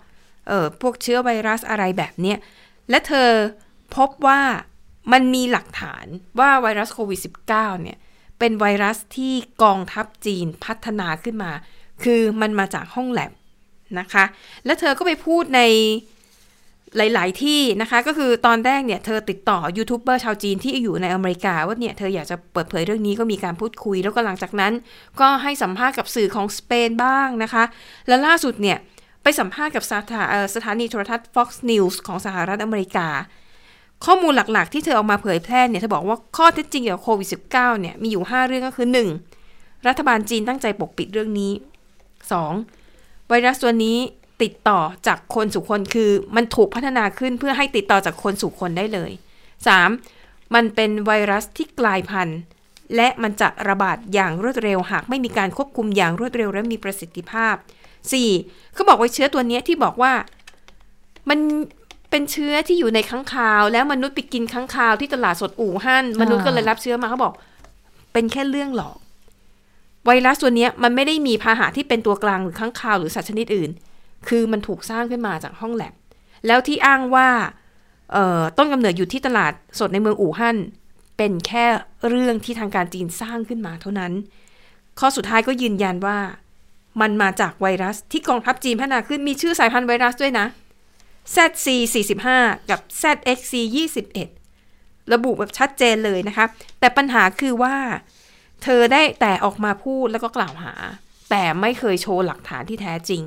[0.81, 2.37] พวกเชื้อไวรัสอะไรแบบเนี้ย
[2.89, 3.29] และเธอ
[3.95, 4.41] พบว่า
[5.11, 6.05] มันมีหลักฐาน
[6.39, 7.97] ว่าไวรัสโควิด -19 เนี่ย
[8.39, 9.33] เป็นไวรัสที่
[9.63, 11.51] กองทัพจีนพัฒนาขึ้นมา
[12.03, 13.31] คือมันมาจากห้องแลบ
[13.99, 14.23] นะคะ
[14.65, 15.61] และเธอก็ไปพูดใน
[16.97, 24.73] หลาย ๆ ที่นะคะ ก็คือตอนแรกเนี่ยเธอติดต่อยูทูบเบอร์ชาวจีนที่อยู่ในอเมริกา ว่าเนี่ยเธออยากจะเปิดเผยเรื่องนี้ก็มีการพูดคุย แล้วก็หลังจากนั้น
[25.19, 27.63] ก็ให้สัมภาษณ์กับสื่อของสเปนบ้างนะคะ
[28.07, 28.77] และล่าสุดเนี่ย
[29.23, 30.23] ไปสัมภาษณ์กับสถา
[30.55, 33.07] สถานีโทรทัศน์ Fox News ของสหรัฐอเมริกา
[34.05, 38.87] ข้อมูลหลักๆ ที่เธอเอามาเผยแพร่เนี่ยเธอบอกว่าข้อเท็จจริงเกี่ยวกับโควิด -19 เนี่ยมีอยู่ 5 เรื่องก็คือ
[39.37, 39.87] 1.
[39.87, 41.51] รัฐบาลจีนตั้งใจปกปิดเรื่องนี้
[42.41, 43.27] 2.
[43.27, 43.97] ไวรัสตัวนี้
[44.41, 49.11] ติดต่อจากคนสู่คนคือมันถูกพัฒนาขึ้นเพื่อให้ติดต่อจากคนสู่คนได้เลย
[49.83, 50.55] 3.
[50.55, 52.39] มันเป็นไวรัสที่กลายพันธุ์
[52.95, 57.55] และมันจะระบาดอย่างรวดเร็วหากไม่มีการควบคุมอย่างรวดเร็วและมีประสิทธิภาพ
[58.15, 58.73] 4.
[58.73, 60.13] เขาบอกไว่าเชื้อตัวนี้ที่บอกว่า
[61.29, 61.39] มัน
[62.09, 67.33] เป็นเชื้อที่อยู่ในค้างคาว แล้วมนุษย์ไปกินค้างคาวที่ตลาดสดอู่ฮั่นมนุษย์ก็เลยรับเชื้อมาเขาบอก
[68.13, 68.97] เป็นแค่เรื่องหลอก
[70.05, 73.69] ไวรัสตัวเนี้ยมันไม่ได้มีพาหะที่เป็นตัวกลางหรือค้างคาวหรือสัตว์ชนิดอื่น
[74.27, 75.93] คือมันถูกสร้างขึ้นมาจากห้องแลบ
[76.47, 77.27] แล้วที่อ้างว่า
[78.13, 80.57] เอ่อต้นกำเนิดอยู่ที่ตลาดสดในเมืองอู่ฮั่น
[81.17, 81.65] เป็นแค่
[82.09, 84.11] เรื่องที่ทางการจีนสร้างขึ้นมาเท่านั้น
[84.99, 86.17] ข้อสุดท้ายก็ยืนยันว่า
[87.01, 90.45] มันมาจากไวรัสที่กองทัพจีนพัฒนาขึ้นมีชื่อสายพันธุ์ไวรัสด้วยนะ
[91.35, 91.67] ZC
[92.17, 93.53] 45กับ ZXC
[94.33, 96.45] 21ระบุแบบชัดเจนเลยนะคะ
[96.79, 97.75] แต่ปัญหาคือว่า
[98.63, 100.73] เธอได้แต่ออกมาพูดแล้วก็กล่าวหา
[101.29, 103.21] แต่ไม่เคยโชว์หลักฐานที่แท้จริง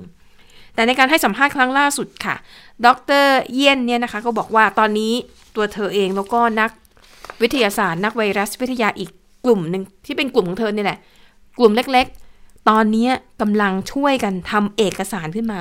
[0.74, 2.36] แต่ในการให้สัมภาษณ์ครั้งล่าสุดค่ะ
[2.86, 2.88] ด
[3.24, 5.12] รเยียนเนี่ยนะคะ ก็บอกว่าตอนนี้
[5.56, 6.70] ตัวเธอเองแล้วก็นัก
[7.42, 9.10] วิทยาศาสตร์ นักไวรัสวิทยาอีก
[9.44, 10.98] กลุ่มหนึ่งที่เป็นกลุ่มของเธอเนี่ยแหละ
[11.58, 13.08] กลุ่มเล็กๆ ตอนนี้
[13.40, 15.60] กำลังช่วยกันทำเอกสารขึ้นมา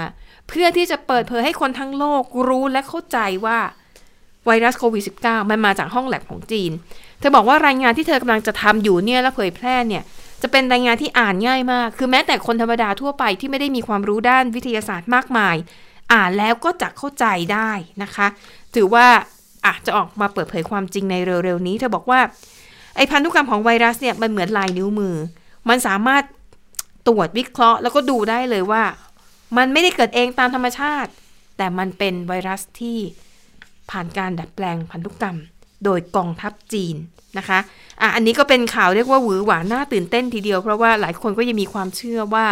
[0.52, 3.60] เพื่อที่จะเปิดเผยให้คนทั้งโลกรู้และเข้าใจว่า
[4.46, 6.72] ไวรัสโควิด -19 มันมาจากห้องแลบของจีน
[7.20, 10.04] เธอบอกว่ารายงานที่เธอกำลังจะทำอยู่เนี่ยและเผยแพร่เนี่ย
[10.42, 15.56] จะเป็นรายงานที่อ่านง่ายมาก คือแม้แต่คนธรรมดาทั่วไปที่ไม่ได้มีความรู้ด้านวิทยาศาสตร์มากมาย
[16.14, 17.72] อ่านแล้วก็จะเข้าใจได้
[18.04, 18.28] นะคะ
[18.76, 19.06] ถือว่า
[19.66, 22.20] อาจจะออกมาเปิดเผยความจริงในเร็วๆนี้ เธอบอกว่า
[22.96, 25.16] ไอพันธุกรรมของไวรัสเนี่ยมันเหมือนลายนิ้วมือ
[25.70, 26.24] มันสามารถ
[27.08, 28.84] ตรวจวิเคราะห์ แล้วก็ดูได้เลยว่า
[29.58, 31.12] มันไม่ได้เกิดเองตามธรรมชาติ
[31.58, 32.98] แต่มันเป็นไวรัสที่
[33.92, 35.38] ผ่านการดัดแปลงพันธุกรรม
[35.86, 36.96] โดยกองทัพจีน
[37.38, 37.60] นะคะ
[38.02, 42.46] อะอันนี้ก็เป็นข่าวเรียกว่าหวือหวาน่าตื่นเต้นทีเดียว เพราะว่าหลายคนก็ยังมีความเชื่อว่า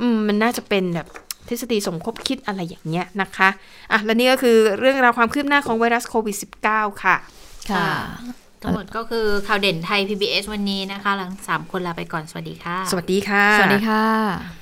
[0.00, 1.06] อืมมันน่าจะเป็นแบบ
[1.48, 3.48] ทฤษฎีสมคบคิดอะไรอย่างเงี้ยนะคะ
[3.92, 6.36] อะและนี่ก็คือเรื่องราวความคืบหน้าของไวรัสโควิด
[6.68, 7.16] -19 ค่ะ
[7.70, 7.88] ค่ะ
[8.62, 14.61] ทั้งหมดก็คือข่าวเด่นไทย PBS วันนี้นะคะ หลังสามคนลาไปก่อน สวัสดีค่ะ สวัสดีค่ะ สวัสดีค่ะ